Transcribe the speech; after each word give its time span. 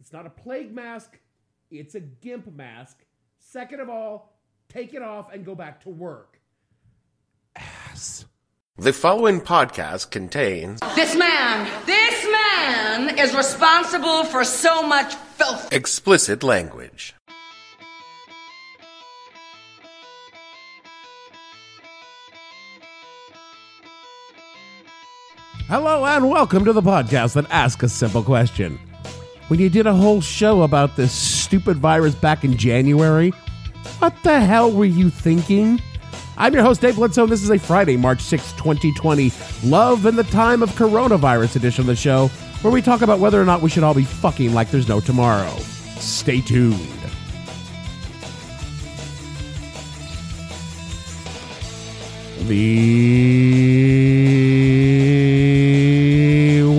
it's 0.00 0.12
not 0.12 0.26
a 0.26 0.30
plague 0.30 0.74
mask, 0.74 1.18
it's 1.70 1.94
a 1.94 2.00
gimp 2.00 2.52
mask. 2.54 3.04
Second 3.38 3.80
of 3.80 3.88
all, 3.88 4.32
take 4.68 4.94
it 4.94 5.02
off 5.02 5.32
and 5.32 5.44
go 5.44 5.54
back 5.54 5.82
to 5.82 5.90
work. 5.90 6.40
Ass. 7.54 8.24
The 8.78 8.92
following 8.94 9.42
podcast 9.42 10.10
contains 10.10 10.80
This 10.94 11.14
man, 11.14 11.68
this 11.84 12.26
man 12.32 13.18
is 13.18 13.34
responsible 13.34 14.24
for 14.24 14.42
so 14.42 14.82
much 14.82 15.14
filth. 15.14 15.70
explicit 15.72 16.42
language. 16.42 17.14
Hello 25.68 26.04
and 26.04 26.28
welcome 26.28 26.64
to 26.64 26.72
the 26.72 26.82
podcast 26.82 27.34
that 27.34 27.46
asks 27.50 27.84
a 27.84 27.88
simple 27.88 28.24
question. 28.24 28.78
When 29.50 29.58
you 29.58 29.68
did 29.68 29.88
a 29.88 29.92
whole 29.92 30.20
show 30.20 30.62
about 30.62 30.94
this 30.94 31.10
stupid 31.10 31.78
virus 31.78 32.14
back 32.14 32.44
in 32.44 32.56
January, 32.56 33.30
what 33.98 34.14
the 34.22 34.38
hell 34.38 34.70
were 34.70 34.84
you 34.84 35.10
thinking? 35.10 35.82
I'm 36.36 36.54
your 36.54 36.62
host, 36.62 36.82
Dave 36.82 36.94
Bledsoe, 36.94 37.24
and 37.24 37.32
this 37.32 37.42
is 37.42 37.50
a 37.50 37.58
Friday, 37.58 37.96
March 37.96 38.20
6, 38.20 38.52
2020, 38.52 39.32
Love 39.64 40.06
in 40.06 40.14
the 40.14 40.22
Time 40.22 40.62
of 40.62 40.70
Coronavirus 40.74 41.56
edition 41.56 41.80
of 41.80 41.88
the 41.88 41.96
show, 41.96 42.28
where 42.62 42.72
we 42.72 42.80
talk 42.80 43.02
about 43.02 43.18
whether 43.18 43.42
or 43.42 43.44
not 43.44 43.60
we 43.60 43.68
should 43.68 43.82
all 43.82 43.92
be 43.92 44.04
fucking 44.04 44.54
like 44.54 44.70
there's 44.70 44.86
no 44.86 45.00
tomorrow. 45.00 45.56
Stay 45.98 46.40
tuned. 46.40 46.78
The 52.46 53.00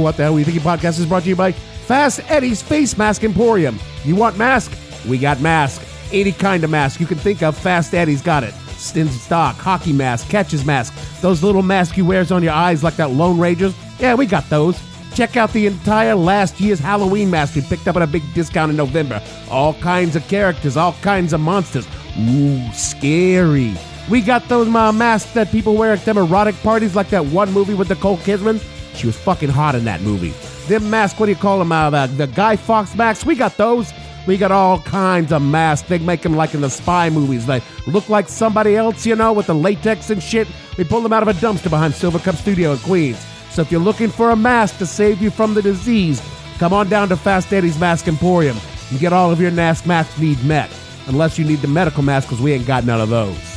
What 0.01 0.15
the 0.15 0.23
Hell 0.23 0.35
Are 0.35 0.39
You 0.39 0.45
Thinking 0.45 0.63
podcast 0.63 0.99
is 0.99 1.05
brought 1.05 1.23
to 1.23 1.29
you 1.29 1.35
by 1.35 1.53
Fast 1.91 2.21
Eddie's 2.31 2.61
Face 2.61 2.97
Mask 2.97 3.21
Emporium. 3.21 3.77
You 4.05 4.15
want 4.15 4.37
mask? 4.37 4.71
We 5.09 5.17
got 5.17 5.41
mask. 5.41 5.85
Any 6.13 6.31
kind 6.31 6.63
of 6.63 6.69
mask 6.69 7.01
you 7.01 7.05
can 7.05 7.17
think 7.17 7.43
of, 7.43 7.57
Fast 7.57 7.93
Eddie's 7.93 8.21
got 8.21 8.45
it. 8.45 8.53
In 8.95 9.09
stock, 9.09 9.57
hockey 9.57 9.91
mask, 9.91 10.29
catches 10.29 10.63
mask, 10.63 10.93
those 11.19 11.43
little 11.43 11.61
masks 11.61 11.97
you 11.97 12.05
wears 12.05 12.31
on 12.31 12.43
your 12.43 12.53
eyes 12.53 12.81
like 12.81 12.95
that 12.95 13.11
Lone 13.11 13.37
Rangers. 13.37 13.75
Yeah, 13.99 14.15
we 14.15 14.25
got 14.25 14.49
those. 14.49 14.81
Check 15.15 15.35
out 15.35 15.51
the 15.51 15.67
entire 15.67 16.15
last 16.15 16.61
year's 16.61 16.79
Halloween 16.79 17.29
mask 17.29 17.57
we 17.57 17.61
picked 17.61 17.89
up 17.89 17.97
at 17.97 18.03
a 18.03 18.07
big 18.07 18.23
discount 18.33 18.69
in 18.69 18.77
November. 18.77 19.21
All 19.49 19.73
kinds 19.73 20.15
of 20.15 20.25
characters, 20.29 20.77
all 20.77 20.93
kinds 21.01 21.33
of 21.33 21.41
monsters. 21.41 21.85
Ooh, 22.17 22.71
scary. 22.71 23.75
We 24.09 24.21
got 24.21 24.47
those 24.47 24.73
uh, 24.73 24.93
masks 24.93 25.33
that 25.33 25.51
people 25.51 25.75
wear 25.75 25.91
at 25.91 26.05
them 26.05 26.17
erotic 26.17 26.55
parties, 26.63 26.95
like 26.95 27.09
that 27.09 27.25
one 27.25 27.51
movie 27.51 27.73
with 27.73 27.89
Nicole 27.89 28.15
Kidman. 28.15 28.63
She 28.95 29.07
was 29.07 29.17
fucking 29.17 29.49
hot 29.49 29.75
in 29.75 29.83
that 29.83 29.99
movie. 29.99 30.33
Them 30.67 30.89
masks, 30.89 31.19
what 31.19 31.25
do 31.25 31.31
you 31.31 31.37
call 31.37 31.59
them? 31.59 31.71
Uh, 31.71 31.89
the, 31.89 32.07
the 32.07 32.27
Guy 32.27 32.55
Fawkes 32.55 32.95
masks. 32.95 33.25
We 33.25 33.35
got 33.35 33.57
those. 33.57 33.91
We 34.27 34.37
got 34.37 34.51
all 34.51 34.79
kinds 34.79 35.31
of 35.31 35.41
masks. 35.41 35.87
They 35.87 35.97
make 35.97 36.21
them 36.21 36.35
like 36.35 36.53
in 36.53 36.61
the 36.61 36.69
spy 36.69 37.09
movies. 37.09 37.45
They 37.45 37.61
look 37.87 38.07
like 38.07 38.29
somebody 38.29 38.75
else, 38.75 39.05
you 39.05 39.15
know, 39.15 39.33
with 39.33 39.47
the 39.47 39.55
latex 39.55 40.09
and 40.11 40.21
shit. 40.21 40.47
We 40.77 40.83
pull 40.83 41.01
them 41.01 41.13
out 41.13 41.23
of 41.23 41.29
a 41.29 41.33
dumpster 41.33 41.69
behind 41.69 41.93
Silvercup 41.93 42.35
Studio 42.35 42.73
in 42.73 42.77
Queens. 42.79 43.25
So 43.49 43.63
if 43.63 43.71
you're 43.71 43.81
looking 43.81 44.09
for 44.09 44.29
a 44.29 44.35
mask 44.35 44.77
to 44.77 44.85
save 44.85 45.21
you 45.21 45.31
from 45.31 45.53
the 45.53 45.61
disease, 45.61 46.21
come 46.59 46.71
on 46.71 46.87
down 46.87 47.09
to 47.09 47.17
Fast 47.17 47.51
Eddie's 47.51 47.79
Mask 47.79 48.07
Emporium 48.07 48.57
and 48.91 48.99
get 48.99 49.11
all 49.11 49.31
of 49.31 49.41
your 49.41 49.51
mask 49.51 49.85
mask 49.85 50.17
needs 50.19 50.43
met. 50.43 50.69
Unless 51.07 51.39
you 51.39 51.45
need 51.45 51.59
the 51.59 51.67
medical 51.67 52.03
mask, 52.03 52.29
because 52.29 52.41
we 52.41 52.53
ain't 52.53 52.67
got 52.67 52.85
none 52.85 53.01
of 53.01 53.09
those. 53.09 53.50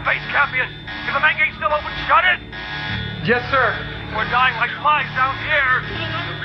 Seal 0.00 0.14
the 0.14 0.16
base, 0.16 0.32
Campion! 0.32 0.68
Is 1.04 1.12
the 1.12 1.20
main 1.20 1.36
gate 1.36 1.52
still 1.56 1.72
open? 1.72 1.92
Shut 2.08 2.24
it! 2.24 2.40
Yes, 3.24 3.44
sir. 3.50 3.76
We're 4.16 4.28
dying 4.30 4.56
like 4.56 4.70
flies 4.80 5.08
down 5.12 5.36
here! 5.44 5.84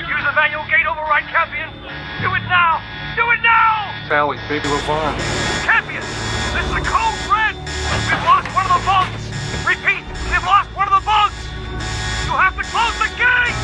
Use 0.04 0.24
the 0.24 0.34
manual 0.36 0.64
gate 0.68 0.84
override, 0.84 1.24
Campion! 1.32 1.72
Do 2.20 2.34
it 2.36 2.44
now! 2.52 2.84
Do 3.16 3.24
it 3.32 3.40
now! 3.40 4.08
Sally, 4.08 4.36
baby 4.48 4.68
LeVar. 4.68 5.16
Campion! 5.64 6.04
This 6.52 6.64
is 6.68 6.76
a 6.76 6.84
code 6.84 7.16
red! 7.32 7.56
We've 7.56 8.24
lost 8.28 8.52
one 8.52 8.66
of 8.68 8.76
the 8.76 8.84
bunks! 8.84 9.24
Repeat! 9.64 10.04
We've 10.28 10.44
lost 10.44 10.68
one 10.76 10.88
of 10.92 11.00
the 11.00 11.06
bunks! 11.06 11.40
You 12.28 12.36
have 12.36 12.56
to 12.60 12.64
close 12.68 12.96
the 13.00 13.08
gate! 13.16 13.56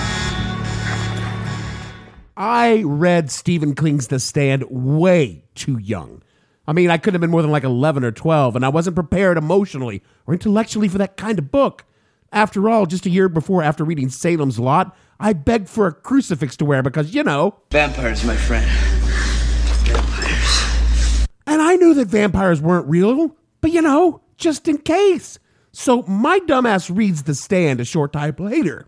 I 2.36 2.82
read 2.86 3.30
Stephen 3.30 3.74
King's 3.74 4.08
The 4.08 4.20
Stand 4.20 4.64
way 4.70 5.44
too 5.54 5.76
young. 5.76 6.22
I 6.66 6.72
mean, 6.72 6.90
I 6.90 6.96
couldn't 6.96 7.14
have 7.14 7.20
been 7.20 7.30
more 7.30 7.42
than 7.42 7.50
like 7.50 7.64
11 7.64 8.04
or 8.04 8.12
12, 8.12 8.56
and 8.56 8.64
I 8.64 8.68
wasn't 8.68 8.94
prepared 8.94 9.36
emotionally 9.36 10.02
or 10.26 10.34
intellectually 10.34 10.88
for 10.88 10.98
that 10.98 11.16
kind 11.16 11.38
of 11.38 11.50
book. 11.50 11.84
After 12.32 12.70
all, 12.70 12.86
just 12.86 13.04
a 13.04 13.10
year 13.10 13.28
before, 13.28 13.62
after 13.62 13.84
reading 13.84 14.08
Salem's 14.08 14.58
Lot, 14.58 14.96
I 15.20 15.32
begged 15.32 15.68
for 15.68 15.86
a 15.86 15.92
crucifix 15.92 16.56
to 16.58 16.64
wear 16.64 16.82
because, 16.82 17.14
you 17.14 17.22
know, 17.24 17.56
Vampires, 17.70 18.24
my 18.24 18.36
friend. 18.36 18.68
Vampires. 19.84 21.26
and 21.46 21.60
I 21.60 21.76
knew 21.76 21.94
that 21.94 22.08
vampires 22.08 22.60
weren't 22.62 22.88
real, 22.88 23.36
but 23.60 23.72
you 23.72 23.82
know, 23.82 24.22
just 24.36 24.68
in 24.68 24.78
case. 24.78 25.38
So 25.72 26.02
my 26.02 26.38
dumbass 26.40 26.94
reads 26.94 27.24
The 27.24 27.34
Stand 27.34 27.80
a 27.80 27.84
short 27.84 28.12
time 28.12 28.36
later. 28.38 28.86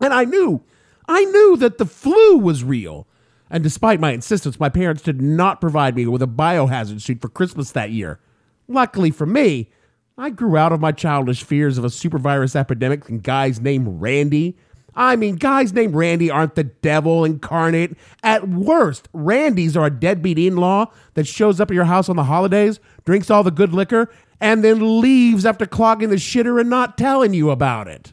And 0.00 0.14
I 0.14 0.24
knew, 0.24 0.62
I 1.08 1.24
knew 1.24 1.56
that 1.58 1.78
the 1.78 1.86
flu 1.86 2.38
was 2.38 2.62
real. 2.64 3.06
And 3.50 3.62
despite 3.62 4.00
my 4.00 4.12
insistence, 4.12 4.60
my 4.60 4.68
parents 4.68 5.02
did 5.02 5.20
not 5.22 5.60
provide 5.60 5.96
me 5.96 6.06
with 6.06 6.22
a 6.22 6.26
biohazard 6.26 7.00
suit 7.00 7.20
for 7.20 7.28
Christmas 7.28 7.72
that 7.72 7.90
year. 7.90 8.20
Luckily 8.68 9.10
for 9.10 9.26
me, 9.26 9.70
I 10.16 10.30
grew 10.30 10.56
out 10.56 10.72
of 10.72 10.80
my 10.80 10.92
childish 10.92 11.44
fears 11.44 11.78
of 11.78 11.84
a 11.84 11.88
supervirus 11.88 12.56
epidemic 12.56 13.08
and 13.08 13.22
guys 13.22 13.60
named 13.60 14.00
Randy. 14.00 14.56
I 14.94 15.14
mean, 15.14 15.36
guys 15.36 15.72
named 15.72 15.94
Randy 15.94 16.28
aren't 16.28 16.56
the 16.56 16.64
devil 16.64 17.24
incarnate. 17.24 17.96
At 18.24 18.48
worst, 18.48 19.08
Randys 19.12 19.76
are 19.76 19.86
a 19.86 19.90
deadbeat 19.90 20.38
in 20.38 20.56
law 20.56 20.90
that 21.14 21.28
shows 21.28 21.60
up 21.60 21.70
at 21.70 21.74
your 21.74 21.84
house 21.84 22.08
on 22.08 22.16
the 22.16 22.24
holidays, 22.24 22.80
drinks 23.04 23.30
all 23.30 23.44
the 23.44 23.52
good 23.52 23.72
liquor, 23.72 24.10
and 24.40 24.64
then 24.64 25.00
leaves 25.00 25.46
after 25.46 25.66
clogging 25.66 26.10
the 26.10 26.16
shitter 26.16 26.60
and 26.60 26.68
not 26.68 26.98
telling 26.98 27.32
you 27.32 27.50
about 27.50 27.86
it. 27.86 28.12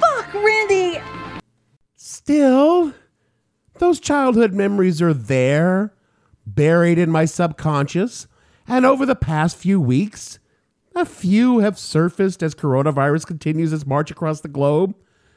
Fuck, 0.00 0.34
Randy! 0.34 1.00
Still, 1.94 2.92
those 3.78 4.00
childhood 4.00 4.52
memories 4.52 5.02
are 5.02 5.14
there, 5.14 5.92
buried 6.46 6.98
in 6.98 7.10
my 7.10 7.24
subconscious, 7.24 8.26
and 8.66 8.86
over 8.86 9.04
the 9.04 9.16
past 9.16 9.56
few 9.56 9.80
weeks, 9.80 10.38
a 10.94 11.04
few 11.04 11.58
have 11.58 11.78
surfaced 11.78 12.42
as 12.42 12.54
coronavirus 12.54 13.26
continues 13.26 13.72
its 13.72 13.86
march 13.86 14.10
across 14.10 14.40
the 14.40 14.48
globe. 14.48 14.94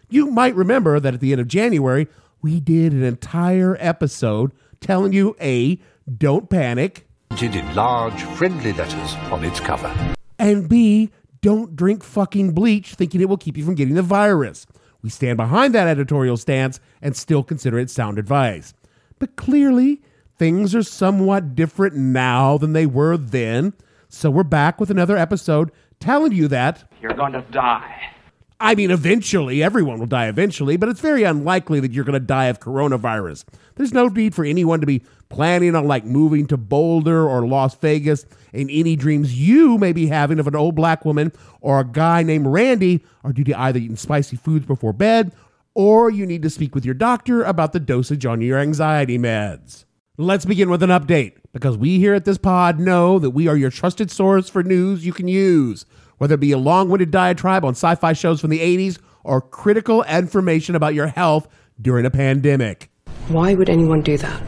You 0.09 0.27
might 0.27 0.55
remember 0.55 0.99
that 0.99 1.15
at 1.15 1.19
the 1.19 1.31
end 1.31 1.41
of 1.41 1.47
January, 1.47 2.07
we 2.41 2.59
did 2.59 2.93
an 2.93 3.03
entire 3.03 3.75
episode 3.79 4.51
telling 4.79 5.13
you 5.13 5.35
A, 5.41 5.79
don't 6.17 6.49
panic, 6.49 7.07
in 7.41 7.75
large, 7.75 8.22
friendly 8.23 8.73
letters 8.73 9.16
on 9.31 9.43
its 9.43 9.59
cover. 9.59 9.93
and 10.40 10.69
B, 10.69 11.11
don't 11.41 11.75
drink 11.75 12.03
fucking 12.03 12.51
bleach 12.53 12.93
thinking 12.95 13.22
it 13.22 13.29
will 13.29 13.37
keep 13.37 13.57
you 13.57 13.66
from 13.66 13.75
getting 13.75 13.95
the 13.95 14.01
virus. 14.01 14.66
We 15.07 15.11
stand 15.11 15.37
behind 15.37 15.73
that 15.73 15.87
editorial 15.87 16.35
stance 16.35 16.81
and 17.01 17.15
still 17.15 17.41
consider 17.41 17.79
it 17.79 17.89
sound 17.89 18.19
advice. 18.19 18.73
But 19.19 19.37
clearly, 19.37 20.01
things 20.37 20.75
are 20.75 20.83
somewhat 20.83 21.55
different 21.55 21.95
now 21.95 22.57
than 22.57 22.73
they 22.73 22.85
were 22.85 23.15
then. 23.15 23.71
So 24.09 24.29
we're 24.29 24.43
back 24.43 24.81
with 24.81 24.91
another 24.91 25.15
episode 25.15 25.71
telling 26.01 26.33
you 26.33 26.49
that 26.49 26.91
You're 27.01 27.13
going 27.13 27.31
to 27.31 27.41
die. 27.51 28.11
I 28.59 28.75
mean, 28.75 28.91
eventually, 28.91 29.63
everyone 29.63 29.97
will 29.97 30.07
die 30.07 30.27
eventually, 30.27 30.75
but 30.75 30.89
it's 30.89 30.99
very 30.99 31.23
unlikely 31.23 31.79
that 31.79 31.93
you're 31.93 32.03
going 32.03 32.19
to 32.19 32.19
die 32.19 32.47
of 32.47 32.59
coronavirus. 32.59 33.45
There's 33.75 33.93
no 33.93 34.09
need 34.09 34.35
for 34.35 34.43
anyone 34.43 34.81
to 34.81 34.85
be 34.85 35.03
planning 35.29 35.76
on 35.76 35.88
like 35.88 36.06
moving 36.06 36.47
to 36.47 36.58
Boulder 36.58 37.28
or 37.28 37.47
Las 37.47 37.76
Vegas, 37.76 38.26
and 38.53 38.70
any 38.72 38.96
dreams 38.96 39.40
you 39.40 39.78
may 39.78 39.91
be 39.91 40.08
having 40.08 40.40
of 40.40 40.47
an 40.47 40.56
old 40.56 40.76
black 40.76 41.06
woman 41.06 41.32
or 41.62 41.79
a 41.79 41.85
guy 41.85 42.24
named 42.24 42.47
Randy 42.47 43.03
are 43.24 43.34
due 43.34 43.44
to 43.46 43.59
either 43.59 43.79
eating 43.79 43.96
spicy 43.96 44.38
foods 44.38 44.66
before 44.66 44.94
bed 44.94 45.32
or 45.78 46.09
you 46.09 46.26
need 46.26 46.41
to 46.41 46.50
speak 46.50 46.74
with 46.74 46.84
your 46.84 46.96
doctor 46.96 47.44
about 47.44 47.72
the 47.72 47.79
dosage 47.79 48.26
on 48.26 48.41
your 48.41 48.58
anxiety 48.58 49.20
meds. 49.20 49.85
Let's 50.18 50.44
begin 50.44 50.72
with 50.72 50.82
an 50.82 50.90
update 50.90 51.34
because 51.53 51.78
we 51.78 52.00
here 52.00 52.16
at 52.16 52.26
this 52.26 52.40
pod 52.40 52.79
know 52.79 53.20
that 53.20 53.29
we 53.29 53.47
are 53.47 53.56
your 53.56 53.70
trusted 53.70 54.09
source 54.09 54.50
for 54.50 54.64
news 54.64 55.06
you 55.06 55.14
can 55.14 55.28
use, 55.28 55.85
whether 56.18 56.34
it 56.34 56.40
be 56.40 56.52
a 56.52 56.58
long 56.58 56.90
winded 56.90 57.12
diatribe 57.12 57.64
on 57.64 57.74
sci 57.74 57.94
fi 57.94 58.14
shows 58.14 58.41
from 58.41 58.50
the 58.50 58.59
80s 58.59 58.97
or 59.24 59.40
critical 59.40 60.02
information 60.06 60.74
about 60.74 60.96
your 60.96 61.06
health 61.06 61.47
during 61.79 62.08
a 62.08 62.09
pandemic. 62.09 62.90
Why 63.28 63.53
would 63.53 63.70
anyone 63.70 64.02
do 64.02 64.18
that? 64.18 64.41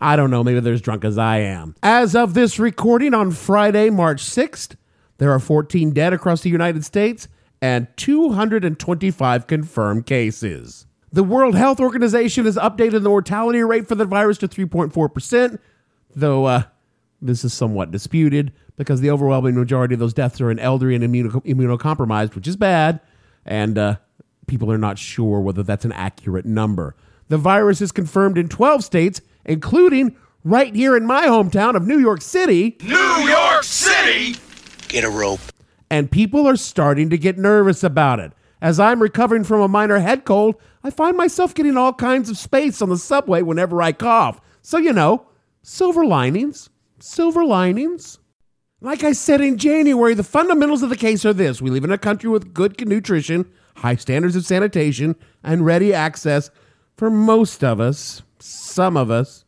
I 0.00 0.16
don't 0.16 0.30
know, 0.30 0.42
maybe 0.42 0.60
they're 0.60 0.72
as 0.72 0.80
drunk 0.80 1.04
as 1.04 1.18
I 1.18 1.38
am. 1.38 1.74
As 1.82 2.16
of 2.16 2.34
this 2.34 2.58
recording 2.58 3.12
on 3.12 3.32
Friday, 3.32 3.90
March 3.90 4.22
6th, 4.24 4.76
there 5.18 5.30
are 5.30 5.38
14 5.38 5.90
dead 5.92 6.12
across 6.12 6.40
the 6.40 6.48
United 6.48 6.84
States 6.84 7.28
and 7.60 7.86
225 7.96 9.46
confirmed 9.46 10.06
cases. 10.06 10.86
The 11.12 11.24
World 11.24 11.54
Health 11.54 11.80
Organization 11.80 12.46
has 12.46 12.56
updated 12.56 13.02
the 13.02 13.08
mortality 13.10 13.62
rate 13.62 13.88
for 13.88 13.94
the 13.94 14.04
virus 14.06 14.38
to 14.38 14.48
3.4%, 14.48 15.58
though 16.14 16.44
uh, 16.46 16.62
this 17.20 17.44
is 17.44 17.52
somewhat 17.52 17.90
disputed 17.90 18.52
because 18.76 19.02
the 19.02 19.10
overwhelming 19.10 19.56
majority 19.56 19.92
of 19.92 20.00
those 20.00 20.14
deaths 20.14 20.40
are 20.40 20.50
in 20.50 20.58
elderly 20.58 20.94
and 20.94 21.04
immunocompromised, 21.04 22.34
which 22.34 22.48
is 22.48 22.56
bad, 22.56 23.00
and 23.44 23.76
uh, 23.76 23.96
people 24.46 24.72
are 24.72 24.78
not 24.78 24.98
sure 24.98 25.40
whether 25.40 25.62
that's 25.62 25.84
an 25.84 25.92
accurate 25.92 26.46
number. 26.46 26.96
The 27.28 27.36
virus 27.36 27.82
is 27.82 27.92
confirmed 27.92 28.38
in 28.38 28.48
12 28.48 28.82
states, 28.82 29.20
including 29.50 30.16
right 30.44 30.74
here 30.74 30.96
in 30.96 31.04
my 31.04 31.26
hometown 31.26 31.74
of 31.74 31.86
New 31.86 31.98
York 31.98 32.22
City. 32.22 32.76
New 32.82 33.28
York 33.28 33.64
City! 33.64 34.36
Get 34.88 35.04
a 35.04 35.10
rope. 35.10 35.40
and 35.90 36.08
people 36.10 36.46
are 36.46 36.56
starting 36.56 37.10
to 37.10 37.18
get 37.18 37.36
nervous 37.36 37.82
about 37.82 38.20
it. 38.20 38.32
As 38.62 38.78
I'm 38.78 39.02
recovering 39.02 39.42
from 39.42 39.60
a 39.60 39.66
minor 39.68 39.98
head 39.98 40.24
cold, 40.24 40.54
I 40.84 40.90
find 40.90 41.16
myself 41.16 41.52
getting 41.54 41.76
all 41.76 41.92
kinds 41.92 42.30
of 42.30 42.38
space 42.38 42.80
on 42.80 42.88
the 42.90 42.96
subway 42.96 43.42
whenever 43.42 43.82
I 43.82 43.90
cough. 43.92 44.40
So, 44.62 44.78
you 44.78 44.92
know, 44.92 45.26
silver 45.62 46.06
linings, 46.06 46.70
silver 47.00 47.44
linings. 47.44 48.18
Like 48.80 49.02
I 49.02 49.12
said 49.12 49.40
in 49.40 49.58
January, 49.58 50.14
the 50.14 50.22
fundamentals 50.22 50.82
of 50.82 50.90
the 50.90 50.96
case 50.96 51.24
are 51.24 51.32
this 51.32 51.60
we 51.60 51.70
live 51.70 51.84
in 51.84 51.90
a 51.90 51.98
country 51.98 52.30
with 52.30 52.54
good 52.54 52.86
nutrition, 52.86 53.50
high 53.76 53.96
standards 53.96 54.36
of 54.36 54.46
sanitation, 54.46 55.16
and 55.42 55.66
ready 55.66 55.92
access 55.92 56.50
for 56.96 57.10
most 57.10 57.64
of 57.64 57.80
us, 57.80 58.22
some 58.42 58.96
of 58.96 59.10
us, 59.10 59.44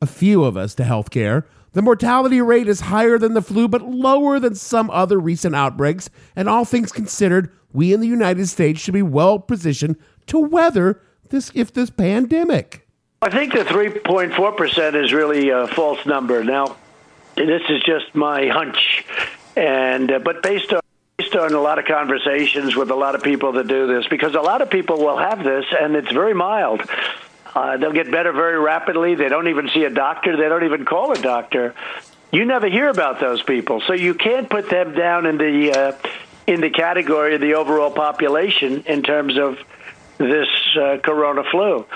a 0.00 0.06
few 0.06 0.44
of 0.44 0.56
us 0.56 0.74
to 0.76 0.82
healthcare. 0.82 1.44
The 1.72 1.82
mortality 1.82 2.40
rate 2.40 2.68
is 2.68 2.80
higher 2.80 3.18
than 3.18 3.34
the 3.34 3.42
flu, 3.42 3.68
but 3.68 3.82
lower 3.82 4.40
than 4.40 4.54
some 4.54 4.90
other 4.90 5.18
recent 5.18 5.54
outbreaks. 5.54 6.08
And 6.34 6.48
all 6.48 6.64
things 6.64 6.92
considered, 6.92 7.52
we 7.72 7.92
in 7.92 8.00
the 8.00 8.06
United 8.06 8.48
States 8.48 8.80
should 8.80 8.94
be 8.94 9.02
well 9.02 9.38
positioned 9.38 9.96
to 10.26 10.38
weather 10.38 11.00
this 11.28 11.50
if 11.54 11.72
this 11.72 11.90
pandemic. 11.90 12.86
I 13.20 13.30
think 13.30 13.52
the 13.52 13.64
3.4% 13.64 15.04
is 15.04 15.12
really 15.12 15.50
a 15.50 15.66
false 15.66 16.04
number. 16.06 16.44
Now, 16.44 16.76
this 17.34 17.62
is 17.68 17.82
just 17.82 18.14
my 18.14 18.46
hunch, 18.48 19.04
and 19.56 20.10
uh, 20.10 20.18
but 20.20 20.42
based 20.42 20.72
on 20.72 20.80
based 21.16 21.34
on 21.34 21.52
a 21.52 21.60
lot 21.60 21.80
of 21.80 21.84
conversations 21.84 22.76
with 22.76 22.90
a 22.90 22.94
lot 22.94 23.16
of 23.16 23.22
people 23.22 23.52
that 23.52 23.66
do 23.66 23.88
this, 23.88 24.06
because 24.06 24.34
a 24.34 24.40
lot 24.40 24.62
of 24.62 24.70
people 24.70 24.98
will 24.98 25.16
have 25.16 25.42
this, 25.42 25.64
and 25.80 25.96
it's 25.96 26.12
very 26.12 26.34
mild. 26.34 26.80
Uh, 27.54 27.76
they'll 27.76 27.92
get 27.92 28.10
better 28.10 28.32
very 28.32 28.58
rapidly. 28.58 29.14
They 29.14 29.28
don't 29.28 29.48
even 29.48 29.68
see 29.70 29.84
a 29.84 29.90
doctor. 29.90 30.36
They 30.36 30.48
don't 30.48 30.64
even 30.64 30.84
call 30.84 31.12
a 31.12 31.20
doctor. 31.20 31.74
You 32.30 32.44
never 32.44 32.68
hear 32.68 32.88
about 32.88 33.20
those 33.20 33.42
people, 33.42 33.80
so 33.86 33.94
you 33.94 34.14
can't 34.14 34.50
put 34.50 34.68
them 34.68 34.94
down 34.94 35.24
in 35.24 35.38
the 35.38 35.72
uh, 35.72 36.08
in 36.46 36.60
the 36.60 36.70
category 36.70 37.34
of 37.34 37.40
the 37.40 37.54
overall 37.54 37.90
population 37.90 38.84
in 38.86 39.02
terms 39.02 39.38
of 39.38 39.58
this 40.18 40.48
uh, 40.76 40.98
corona 41.02 41.44
flu 41.50 41.86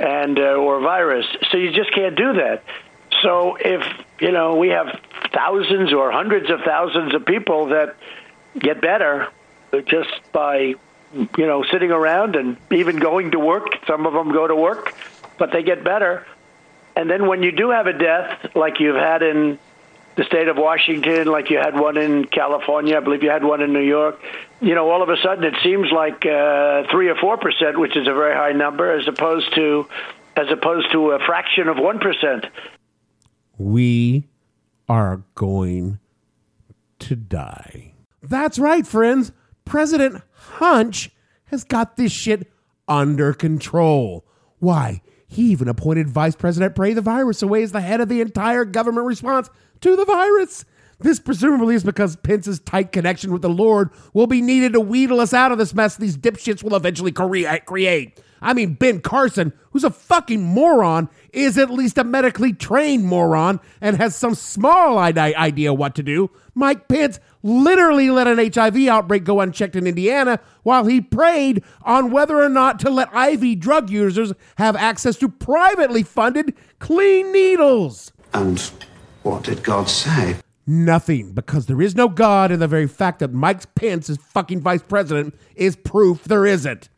and 0.00 0.38
uh, 0.38 0.54
or 0.54 0.80
virus. 0.80 1.26
So 1.50 1.58
you 1.58 1.72
just 1.72 1.92
can't 1.92 2.16
do 2.16 2.34
that. 2.34 2.62
So 3.22 3.56
if 3.56 3.82
you 4.20 4.32
know 4.32 4.56
we 4.56 4.68
have 4.68 4.98
thousands 5.32 5.92
or 5.92 6.10
hundreds 6.10 6.50
of 6.50 6.60
thousands 6.60 7.14
of 7.14 7.26
people 7.26 7.66
that 7.66 7.96
get 8.58 8.80
better 8.80 9.28
just 9.84 10.10
by 10.32 10.74
you 11.36 11.46
know 11.46 11.64
sitting 11.70 11.90
around 11.90 12.36
and 12.36 12.56
even 12.70 12.96
going 12.96 13.32
to 13.32 13.38
work, 13.38 13.66
some 13.86 14.06
of 14.06 14.12
them 14.12 14.32
go 14.32 14.46
to 14.46 14.54
work, 14.54 14.94
but 15.38 15.52
they 15.52 15.62
get 15.62 15.84
better. 15.84 16.26
And 16.94 17.10
then 17.10 17.26
when 17.26 17.42
you 17.42 17.52
do 17.52 17.70
have 17.70 17.86
a 17.86 17.92
death, 17.92 18.54
like 18.54 18.80
you've 18.80 18.96
had 18.96 19.22
in 19.22 19.58
the 20.16 20.24
state 20.24 20.48
of 20.48 20.56
Washington, 20.56 21.26
like 21.26 21.50
you 21.50 21.58
had 21.58 21.78
one 21.78 21.98
in 21.98 22.24
California, 22.24 22.96
I 22.96 23.00
believe 23.00 23.22
you 23.22 23.30
had 23.30 23.44
one 23.44 23.60
in 23.60 23.74
New 23.74 23.80
York, 23.80 24.18
you 24.60 24.74
know, 24.74 24.90
all 24.90 25.02
of 25.02 25.08
a 25.08 25.16
sudden 25.18 25.44
it 25.44 25.54
seems 25.62 25.90
like 25.92 26.24
uh, 26.24 26.84
three 26.90 27.08
or 27.08 27.16
four 27.16 27.36
percent, 27.36 27.78
which 27.78 27.96
is 27.96 28.06
a 28.06 28.14
very 28.14 28.34
high 28.34 28.52
number, 28.52 28.98
as 28.98 29.06
opposed 29.06 29.54
to 29.54 29.88
as 30.36 30.50
opposed 30.50 30.90
to 30.92 31.12
a 31.12 31.18
fraction 31.18 31.68
of 31.68 31.76
one 31.78 31.98
percent. 31.98 32.46
We 33.58 34.28
are 34.88 35.22
going 35.34 35.98
to 37.00 37.16
die. 37.16 37.92
That's 38.22 38.58
right, 38.58 38.86
friends. 38.86 39.32
President 39.66 40.22
Hunch 40.32 41.10
has 41.46 41.62
got 41.62 41.96
this 41.96 42.10
shit 42.10 42.50
under 42.88 43.34
control. 43.34 44.24
Why? 44.58 45.02
He 45.28 45.50
even 45.50 45.68
appointed 45.68 46.08
Vice 46.08 46.36
President 46.36 46.74
Pray 46.74 46.94
the 46.94 47.02
Virus 47.02 47.42
away 47.42 47.62
as 47.62 47.72
the 47.72 47.82
head 47.82 48.00
of 48.00 48.08
the 48.08 48.22
entire 48.22 48.64
government 48.64 49.06
response 49.06 49.50
to 49.82 49.96
the 49.96 50.06
virus. 50.06 50.64
This 50.98 51.20
presumably 51.20 51.74
is 51.74 51.84
because 51.84 52.16
Pence's 52.16 52.58
tight 52.60 52.90
connection 52.90 53.32
with 53.32 53.42
the 53.42 53.50
Lord 53.50 53.90
will 54.14 54.26
be 54.26 54.40
needed 54.40 54.72
to 54.72 54.80
wheedle 54.80 55.20
us 55.20 55.34
out 55.34 55.52
of 55.52 55.58
this 55.58 55.74
mess 55.74 55.96
these 55.96 56.16
dipshits 56.16 56.62
will 56.62 56.74
eventually 56.74 57.12
create. 57.12 58.20
I 58.40 58.54
mean, 58.54 58.74
Ben 58.74 59.00
Carson, 59.00 59.52
who's 59.70 59.84
a 59.84 59.90
fucking 59.90 60.42
moron, 60.42 61.08
is 61.32 61.58
at 61.58 61.70
least 61.70 61.98
a 61.98 62.04
medically 62.04 62.52
trained 62.52 63.04
moron 63.04 63.60
and 63.80 63.96
has 63.96 64.14
some 64.14 64.34
small 64.34 64.98
idea 64.98 65.74
what 65.74 65.94
to 65.96 66.02
do. 66.02 66.30
Mike 66.54 66.88
Pence 66.88 67.18
literally 67.42 68.10
let 68.10 68.26
an 68.26 68.38
HIV 68.52 68.88
outbreak 68.88 69.24
go 69.24 69.40
unchecked 69.40 69.76
in 69.76 69.86
Indiana 69.86 70.38
while 70.62 70.86
he 70.86 71.00
prayed 71.00 71.62
on 71.82 72.10
whether 72.10 72.40
or 72.40 72.48
not 72.48 72.78
to 72.80 72.90
let 72.90 73.14
IV 73.14 73.58
drug 73.58 73.90
users 73.90 74.32
have 74.56 74.76
access 74.76 75.16
to 75.16 75.28
privately 75.28 76.02
funded 76.02 76.54
clean 76.78 77.32
needles. 77.32 78.12
And 78.32 78.58
what 79.22 79.44
did 79.44 79.62
God 79.62 79.88
say? 79.88 80.36
Nothing, 80.66 81.32
because 81.32 81.66
there 81.66 81.80
is 81.80 81.94
no 81.94 82.08
God, 82.08 82.50
and 82.50 82.60
the 82.60 82.66
very 82.66 82.88
fact 82.88 83.20
that 83.20 83.32
Mike 83.32 83.74
Pence 83.76 84.10
is 84.10 84.16
fucking 84.16 84.60
vice 84.60 84.82
president 84.82 85.34
is 85.54 85.76
proof 85.76 86.24
there 86.24 86.44
isn't. 86.44 86.88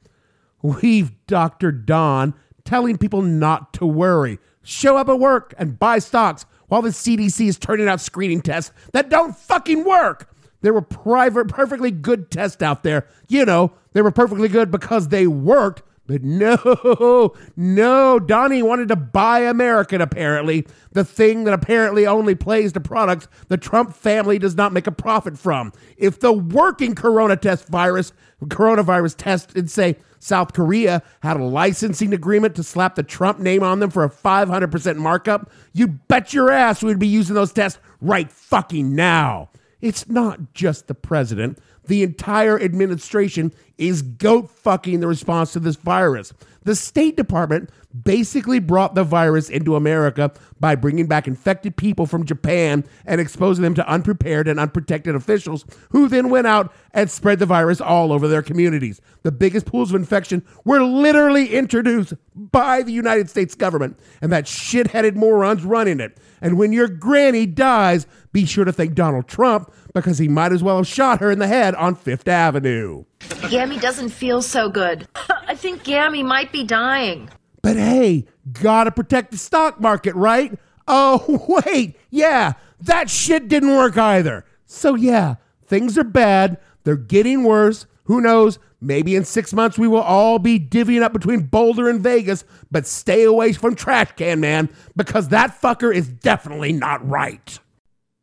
We've 0.62 1.12
Dr. 1.26 1.70
Don 1.70 2.34
telling 2.64 2.96
people 2.96 3.22
not 3.22 3.72
to 3.74 3.86
worry, 3.86 4.38
show 4.62 4.96
up 4.96 5.08
at 5.08 5.18
work 5.18 5.54
and 5.58 5.78
buy 5.78 5.98
stocks 5.98 6.46
while 6.68 6.82
the 6.82 6.90
CDC 6.90 7.46
is 7.46 7.58
turning 7.58 7.88
out 7.88 8.00
screening 8.00 8.40
tests 8.40 8.72
that 8.92 9.10
don't 9.10 9.37
fucking 9.37 9.84
work. 9.84 10.34
There 10.60 10.72
were 10.72 10.82
private, 10.82 11.48
perfectly 11.48 11.90
good 11.90 12.30
tests 12.30 12.62
out 12.62 12.82
there. 12.82 13.06
You 13.28 13.44
know, 13.44 13.72
they 13.92 14.02
were 14.02 14.10
perfectly 14.10 14.48
good 14.48 14.70
because 14.70 15.08
they 15.08 15.26
worked. 15.26 15.82
But 16.08 16.24
no, 16.24 17.34
no, 17.56 18.18
Donnie 18.18 18.62
wanted 18.62 18.88
to 18.88 18.96
buy 18.96 19.40
American, 19.40 20.00
apparently. 20.00 20.66
The 20.92 21.04
thing 21.04 21.44
that 21.44 21.52
apparently 21.52 22.06
only 22.06 22.34
plays 22.34 22.72
to 22.72 22.80
products 22.80 23.28
the 23.48 23.58
Trump 23.58 23.94
family 23.94 24.38
does 24.38 24.56
not 24.56 24.72
make 24.72 24.86
a 24.86 24.92
profit 24.92 25.38
from. 25.38 25.70
If 25.98 26.18
the 26.18 26.32
working 26.32 26.94
corona 26.94 27.36
test 27.36 27.68
virus, 27.68 28.12
coronavirus 28.42 29.16
test 29.18 29.54
and 29.54 29.70
say 29.70 29.96
South 30.18 30.54
Korea 30.54 31.02
had 31.20 31.36
a 31.36 31.44
licensing 31.44 32.14
agreement 32.14 32.56
to 32.56 32.62
slap 32.62 32.94
the 32.94 33.02
Trump 33.02 33.38
name 33.38 33.62
on 33.62 33.80
them 33.80 33.90
for 33.90 34.02
a 34.02 34.10
500% 34.10 34.96
markup, 34.96 35.50
you 35.74 35.88
bet 35.88 36.32
your 36.32 36.50
ass 36.50 36.82
we'd 36.82 36.98
be 36.98 37.06
using 37.06 37.34
those 37.34 37.52
tests 37.52 37.78
right 38.00 38.32
fucking 38.32 38.94
now. 38.94 39.50
It's 39.82 40.08
not 40.08 40.54
just 40.54 40.86
the 40.86 40.94
president. 40.94 41.58
The 41.88 42.02
entire 42.02 42.61
administration 42.61 43.52
is 43.78 44.02
goat 44.02 44.50
fucking 44.50 45.00
the 45.00 45.09
response 45.09 45.54
to 45.54 45.61
this 45.61 45.76
virus. 45.76 46.33
The 46.68 46.76
State 46.76 47.16
Department 47.16 47.70
basically 48.04 48.58
brought 48.58 48.94
the 48.94 49.02
virus 49.02 49.48
into 49.48 49.75
America 49.75 50.30
by 50.60 50.75
bringing 50.75 51.06
back 51.06 51.26
infected 51.26 51.78
people 51.78 52.04
from 52.04 52.26
Japan 52.26 52.84
and 53.06 53.22
exposing 53.22 53.62
them 53.62 53.72
to 53.72 53.90
unprepared 53.90 54.46
and 54.46 54.60
unprotected 54.60 55.14
officials 55.14 55.64
who 55.92 56.08
then 56.08 56.28
went 56.28 56.46
out 56.46 56.70
and 56.92 57.10
spread 57.10 57.38
the 57.38 57.46
virus 57.46 57.80
all 57.80 58.12
over 58.12 58.28
their 58.28 58.42
communities. 58.42 59.00
The 59.22 59.32
biggest 59.32 59.64
pools 59.64 59.88
of 59.88 59.96
infection 59.96 60.44
were 60.66 60.82
literally 60.82 61.54
introduced 61.54 62.12
by 62.34 62.82
the 62.82 62.92
United 62.92 63.30
States 63.30 63.54
government 63.54 63.98
and 64.20 64.30
that 64.30 64.46
shit-headed 64.46 65.16
morons 65.16 65.64
running 65.64 66.00
it. 66.00 66.18
And 66.42 66.58
when 66.58 66.75
your 66.75 66.87
granny 66.87 67.46
dies, 67.46 68.06
be 68.30 68.44
sure 68.44 68.66
to 68.66 68.72
thank 68.75 68.92
Donald 68.92 69.26
Trump 69.26 69.72
because 69.94 70.18
he 70.18 70.28
might 70.28 70.52
as 70.52 70.62
well 70.62 70.76
have 70.76 70.87
shot 70.87 71.20
her 71.20 71.30
in 71.30 71.38
the 71.38 71.48
head 71.48 71.75
on 71.76 71.94
Fifth 71.94 72.28
Avenue. 72.28 73.06
Gammy 73.48 73.78
doesn't 73.78 74.10
feel 74.10 74.42
so 74.42 74.68
good. 74.68 75.08
Think 75.58 75.82
Gammy 75.82 76.22
might 76.22 76.52
be 76.52 76.62
dying. 76.62 77.28
But 77.62 77.76
hey, 77.76 78.26
gotta 78.52 78.92
protect 78.92 79.32
the 79.32 79.38
stock 79.38 79.80
market, 79.80 80.14
right? 80.14 80.56
Oh, 80.86 81.44
wait, 81.66 81.96
yeah, 82.10 82.52
that 82.80 83.10
shit 83.10 83.48
didn't 83.48 83.76
work 83.76 83.98
either. 83.98 84.44
So 84.66 84.94
yeah, 84.94 85.34
things 85.66 85.98
are 85.98 86.04
bad. 86.04 86.58
They're 86.84 86.94
getting 86.94 87.42
worse. 87.42 87.86
Who 88.04 88.20
knows? 88.20 88.60
Maybe 88.80 89.16
in 89.16 89.24
six 89.24 89.52
months 89.52 89.76
we 89.76 89.88
will 89.88 90.00
all 90.00 90.38
be 90.38 90.60
divvying 90.60 91.02
up 91.02 91.12
between 91.12 91.40
Boulder 91.40 91.88
and 91.88 92.00
Vegas, 92.00 92.44
but 92.70 92.86
stay 92.86 93.24
away 93.24 93.52
from 93.52 93.74
Trash 93.74 94.12
Can 94.12 94.38
Man 94.38 94.68
because 94.94 95.28
that 95.30 95.60
fucker 95.60 95.92
is 95.92 96.08
definitely 96.08 96.72
not 96.72 97.06
right. 97.06 97.58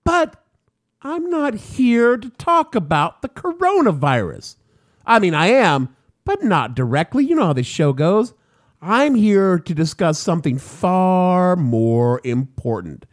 But 0.06 0.42
I'm 1.02 1.30
not 1.30 1.56
here 1.56 2.16
to 2.16 2.30
talk 2.30 2.76
about 2.76 3.22
the 3.22 3.28
coronavirus. 3.28 4.56
I 5.06 5.20
mean, 5.20 5.34
I 5.34 5.48
am, 5.48 5.96
but 6.26 6.44
not 6.44 6.76
directly. 6.76 7.24
You 7.24 7.36
know 7.36 7.46
how 7.46 7.54
this 7.54 7.68
show 7.68 7.94
goes. 7.94 8.34
I'm 8.82 9.16
here 9.16 9.58
to 9.60 9.74
discuss 9.74 10.20
something 10.20 10.58
far 10.58 11.56
more 11.56 12.20
important 12.24 13.06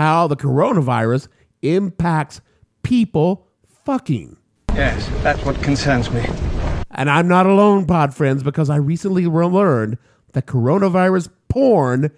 how 0.00 0.26
the 0.26 0.36
coronavirus 0.36 1.28
impacts 1.62 2.40
people 2.82 3.46
fucking. 3.84 4.36
Yes, 4.74 5.06
that's 5.22 5.44
what 5.44 5.60
concerns 5.62 6.10
me. 6.10 6.24
And 6.90 7.10
I'm 7.10 7.28
not 7.28 7.46
alone, 7.46 7.86
pod 7.86 8.14
friends, 8.14 8.42
because 8.42 8.70
I 8.70 8.76
recently 8.76 9.26
learned 9.26 9.98
that 10.32 10.46
coronavirus 10.46 11.28
porn 11.48 12.10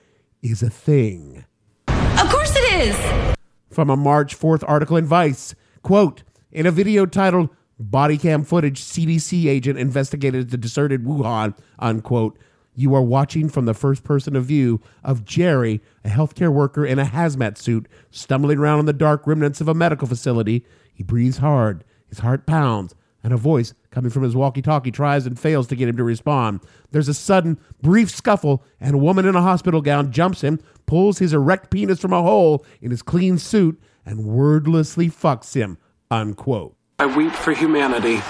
is 0.43 0.63
a 0.63 0.71
thing. 0.71 1.45
Of 1.89 2.29
course 2.31 2.55
it 2.55 2.89
is! 2.89 3.35
From 3.71 3.91
a 3.91 3.97
March 3.97 4.39
4th 4.39 4.63
article 4.69 4.97
in 4.97 5.07
Vice, 5.07 5.55
quote, 5.83 6.23
in 6.51 6.67
a 6.67 6.71
video 6.71 7.07
titled 7.07 7.49
Body 7.79 8.19
Cam 8.19 8.45
Footage 8.45 8.81
CDC 8.81 9.47
Agent 9.47 9.79
Investigated 9.79 10.51
the 10.51 10.57
Deserted 10.57 11.05
Wuhan, 11.05 11.57
unquote, 11.79 12.39
you 12.75 12.95
are 12.95 13.03
watching 13.03 13.49
from 13.51 13.67
the 13.67 13.75
first 13.75 14.03
person 14.03 14.35
of 14.35 14.47
view 14.47 14.81
of 15.05 15.25
Jerry, 15.25 15.83
a 16.05 16.09
healthcare 16.09 16.53
worker 16.53 16.87
in 16.87 16.99
a 16.99 17.05
hazmat 17.05 17.59
suit, 17.59 17.87
stumbling 18.11 18.59
around 18.59 18.81
in 18.81 18.87
the 18.87 18.95
dark 18.95 19.27
remnants 19.27 19.61
of 19.61 19.69
a 19.69 19.75
medical 19.75 20.09
facility. 20.09 20.65
He 20.95 21.03
breathes 21.03 21.39
hard, 21.39 21.85
his 22.09 22.21
heart 22.21 22.47
pounds, 22.47 22.95
and 23.23 23.33
a 23.33 23.37
voice 23.37 23.75
coming 23.91 24.11
from 24.11 24.23
his 24.23 24.35
walkie 24.35 24.63
talkie 24.63 24.91
tries 24.91 25.27
and 25.27 25.39
fails 25.39 25.67
to 25.67 25.77
get 25.77 25.89
him 25.89 25.97
to 25.99 26.05
respond. 26.05 26.61
There's 26.91 27.09
a 27.09 27.15
sudden, 27.15 27.59
brief 27.83 28.11
scuffle, 28.11 28.65
and 28.81 28.95
a 28.95 28.99
woman 28.99 29.27
in 29.27 29.37
a 29.37 29.43
hospital 29.43 29.83
gown 29.83 30.11
jumps 30.11 30.41
him, 30.41 30.59
pulls 30.87 31.19
his 31.19 31.35
erect 31.35 31.71
penis 31.71 32.01
from 32.01 32.13
a 32.15 32.23
hole 32.23 32.65
in 32.81 32.91
his 32.91 33.03
clean 33.03 33.39
suit, 33.39 33.81
and 34.05 34.25
wordlessly 34.25 35.09
fucks 35.09 35.55
him. 35.55 35.79
Unquote. 36.11 36.77
I 37.03 37.07
weep 37.07 37.33
for 37.33 37.53
humanity. 37.53 38.23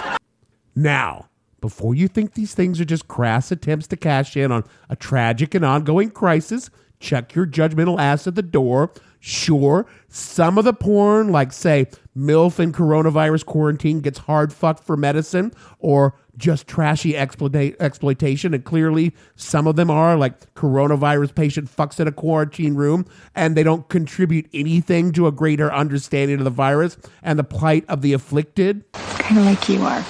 Now, 0.74 1.26
before 1.60 1.94
you 1.94 2.08
think 2.08 2.32
these 2.32 2.54
things 2.54 2.80
are 2.80 2.86
just 2.86 3.06
crass 3.06 3.52
attempts 3.52 3.86
to 3.88 3.98
cash 3.98 4.34
in 4.34 4.50
on 4.50 4.64
a 4.88 4.96
tragic 4.96 5.54
and 5.54 5.62
ongoing 5.62 6.10
crisis, 6.10 6.70
check 6.98 7.34
your 7.34 7.44
judgmental 7.44 8.00
ass 8.00 8.26
at 8.26 8.34
the 8.34 8.40
door. 8.40 8.90
Sure, 9.20 9.84
some 10.08 10.56
of 10.56 10.64
the 10.64 10.72
porn, 10.72 11.28
like 11.28 11.52
say 11.52 11.86
MILF 12.16 12.60
in 12.60 12.72
coronavirus 12.72 13.46
quarantine 13.46 14.00
gets 14.00 14.18
hard 14.18 14.52
fucked 14.52 14.84
for 14.84 14.96
medicine, 14.96 15.52
or 15.78 16.14
just 16.36 16.66
trashy 16.66 17.14
exploita- 17.14 17.74
exploitation, 17.80 18.52
and 18.52 18.64
clearly 18.64 19.14
some 19.34 19.66
of 19.66 19.76
them 19.76 19.90
are 19.90 20.16
like 20.16 20.54
coronavirus 20.54 21.34
patient 21.34 21.74
fucks 21.74 21.98
in 21.98 22.06
a 22.06 22.12
quarantine 22.12 22.74
room, 22.74 23.06
and 23.34 23.56
they 23.56 23.62
don't 23.62 23.88
contribute 23.88 24.48
anything 24.52 25.12
to 25.12 25.26
a 25.26 25.32
greater 25.32 25.72
understanding 25.72 26.38
of 26.38 26.44
the 26.44 26.50
virus 26.50 26.98
and 27.22 27.38
the 27.38 27.44
plight 27.44 27.84
of 27.88 28.02
the 28.02 28.12
afflicted. 28.12 28.84
Kind 28.92 29.38
of 29.38 29.46
like 29.46 29.68
you 29.68 29.80
are. 29.82 30.04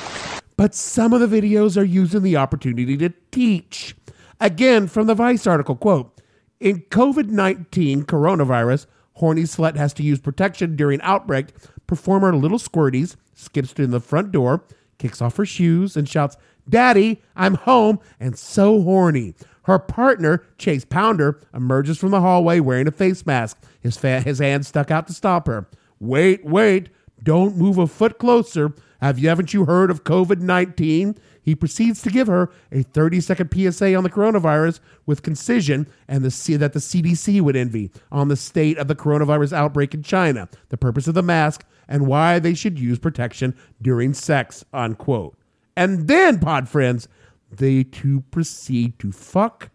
But 0.57 0.75
some 0.75 1.13
of 1.13 1.21
the 1.21 1.41
videos 1.41 1.77
are 1.77 1.85
using 1.85 2.23
the 2.23 2.37
opportunity 2.37 2.97
to 2.97 3.11
teach. 3.31 3.97
Again, 4.41 4.89
from 4.89 5.07
the 5.07 5.15
Vice 5.15 5.47
article, 5.47 5.77
quote, 5.77 6.21
in 6.59 6.83
COVID 6.83 7.29
19 7.29 8.05
coronavirus, 8.05 8.87
horny 9.15 9.43
slut 9.43 9.77
has 9.77 9.93
to 9.95 10.03
use 10.03 10.21
protection 10.21 10.77
during 10.77 11.01
outbreak. 11.03 11.49
Performer 11.93 12.35
Little 12.35 12.59
Squirties 12.59 13.19
skips 13.35 13.75
to 13.75 13.87
the 13.87 14.01
front 14.01 14.33
door, 14.33 14.65
kicks 14.97 15.21
off 15.21 15.37
her 15.37 15.45
shoes, 15.45 15.95
and 15.95 16.09
shouts, 16.09 16.39
Daddy, 16.67 17.21
I'm 17.37 17.53
home 17.53 17.99
and 18.19 18.39
so 18.39 18.81
horny. 18.81 19.35
Her 19.65 19.79
partner, 19.79 20.43
Chase 20.57 20.87
Pounder, 20.87 21.39
emerges 21.53 21.99
from 21.99 22.11
the 22.11 22.23
hallway 22.23 22.61
wearing 22.61 22.89
a 22.89 22.93
face 22.93 23.27
mask, 23.27 23.63
his, 23.83 23.99
fa- 23.99 24.23
his 24.23 24.39
hand 24.39 24.65
stuck 24.65 24.91
out 24.91 25.07
to 25.09 25.13
stop 25.13 25.47
her. 25.49 25.69
Wait, 26.01 26.43
wait, 26.47 26.89
don't 27.23 27.59
move 27.59 27.77
a 27.77 27.87
foot 27.87 28.19
closer. 28.19 28.73
Have 29.03 29.19
you 29.19 29.29
haven't 29.29 29.53
you 29.53 29.67
heard 29.67 29.91
of 29.91 30.03
COVID 30.03 30.41
19? 30.41 31.15
He 31.43 31.55
proceeds 31.57 32.01
to 32.03 32.11
give 32.11 32.29
her 32.29 32.51
a 32.71 32.83
30 32.83 33.21
second 33.21 33.51
PSA 33.53 33.95
on 33.95 34.05
the 34.05 34.11
coronavirus 34.11 34.81
with 35.07 35.23
concision 35.23 35.89
and 36.07 36.25
the 36.25 36.31
C- 36.31 36.57
that 36.57 36.73
the 36.73 36.79
CDC 36.79 37.41
would 37.41 37.57
envy 37.57 37.91
on 38.13 38.29
the 38.29 38.37
state 38.37 38.79
of 38.79 38.89
the 38.89 38.95
coronavirus 38.95 39.53
outbreak 39.53 39.93
in 39.93 40.03
China, 40.03 40.49
the 40.69 40.77
purpose 40.77 41.09
of 41.09 41.15
the 41.15 41.23
mask, 41.23 41.65
and 41.89 42.07
why 42.07 42.39
they 42.39 42.55
should 42.55 42.79
use 42.79 42.99
protection 42.99 43.57
during 43.81 44.15
sex, 44.15 44.65
unquote. 44.73 45.37
And 45.77 46.07
then, 46.07 46.39
pod 46.39 46.69
friends, 46.69 47.09
they 47.51 47.83
two 47.83 48.23
proceed 48.31 48.99
to 49.01 49.11
fuck 49.11 49.71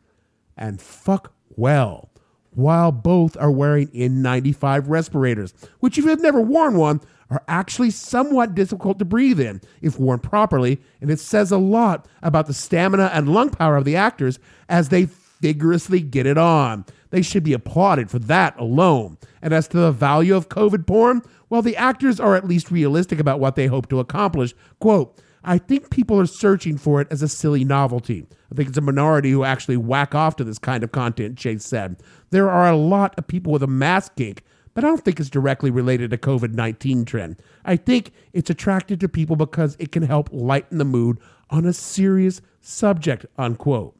and 0.55 0.81
fuck 0.81 1.33
well 1.49 2.09
while 2.51 2.91
both 2.91 3.37
are 3.37 3.51
wearing 3.51 3.87
N95 3.89 4.85
respirators, 4.87 5.53
which, 5.79 5.97
if 5.97 6.05
you 6.05 6.09
have 6.09 6.21
never 6.21 6.41
worn 6.41 6.75
one, 6.75 7.01
are 7.29 7.43
actually 7.47 7.91
somewhat 7.91 8.55
difficult 8.55 8.99
to 8.99 9.05
breathe 9.05 9.39
in 9.39 9.61
if 9.81 9.99
worn 9.99 10.19
properly, 10.19 10.79
and 11.01 11.11
it 11.11 11.19
says 11.19 11.51
a 11.51 11.57
lot 11.57 12.07
about 12.21 12.47
the 12.47 12.53
stamina 12.53 13.11
and 13.13 13.33
lung 13.33 13.49
power 13.49 13.75
of 13.75 13.85
the 13.85 13.95
actors 13.95 14.39
as 14.69 14.89
they 14.89 15.07
vigorously 15.41 15.99
get 15.99 16.25
it 16.25 16.37
on. 16.37 16.85
They 17.09 17.21
should 17.21 17.43
be 17.43 17.53
applauded 17.53 18.09
for 18.09 18.19
that 18.19 18.57
alone. 18.59 19.17
And 19.41 19.53
as 19.53 19.67
to 19.69 19.77
the 19.77 19.91
value 19.91 20.35
of 20.35 20.49
COVID 20.49 20.87
porn, 20.87 21.21
well, 21.49 21.61
the 21.61 21.77
actors 21.77 22.19
are 22.19 22.35
at 22.35 22.47
least 22.47 22.71
realistic 22.71 23.19
about 23.19 23.39
what 23.39 23.55
they 23.55 23.67
hope 23.67 23.87
to 23.89 23.99
accomplish. 23.99 24.53
Quote, 24.79 25.21
I 25.43 25.57
think 25.57 25.89
people 25.89 26.19
are 26.19 26.25
searching 26.25 26.77
for 26.77 26.99
it 26.99 27.07
as 27.09 27.21
a 27.21 27.27
silly 27.29 27.63
novelty. 27.63 28.27
I 28.51 28.55
think 28.55 28.67
it's 28.67 28.77
a 28.77 28.81
minority 28.81 29.31
who 29.31 29.45
actually 29.45 29.77
whack 29.77 30.13
off 30.13 30.35
to 30.37 30.43
this 30.43 30.59
kind 30.59 30.83
of 30.83 30.91
content, 30.91 31.37
Chase 31.37 31.63
said. 31.65 32.01
There 32.31 32.49
are 32.49 32.69
a 32.69 32.75
lot 32.75 33.17
of 33.17 33.27
people 33.27 33.53
with 33.53 33.63
a 33.63 33.67
mask 33.67 34.17
kink, 34.17 34.43
but 34.77 34.83
I 34.83 34.89
don't 34.89 35.03
think 35.03 35.19
it's 35.19 35.31
directly 35.31 35.71
related 35.71 36.11
to 36.11 36.19
COVID 36.19 36.53
19 36.53 37.03
trend. 37.05 37.41
I 37.65 37.77
think 37.77 38.11
it's 38.31 38.51
attracted 38.51 38.99
to 38.99 39.09
people 39.09 39.35
because 39.35 39.75
it 39.79 39.91
can 39.91 40.03
help 40.03 40.29
lighten 40.31 40.77
the 40.77 40.85
mood 40.85 41.17
on 41.49 41.65
a 41.65 41.73
serious 41.73 42.43
subject, 42.61 43.25
unquote. 43.39 43.95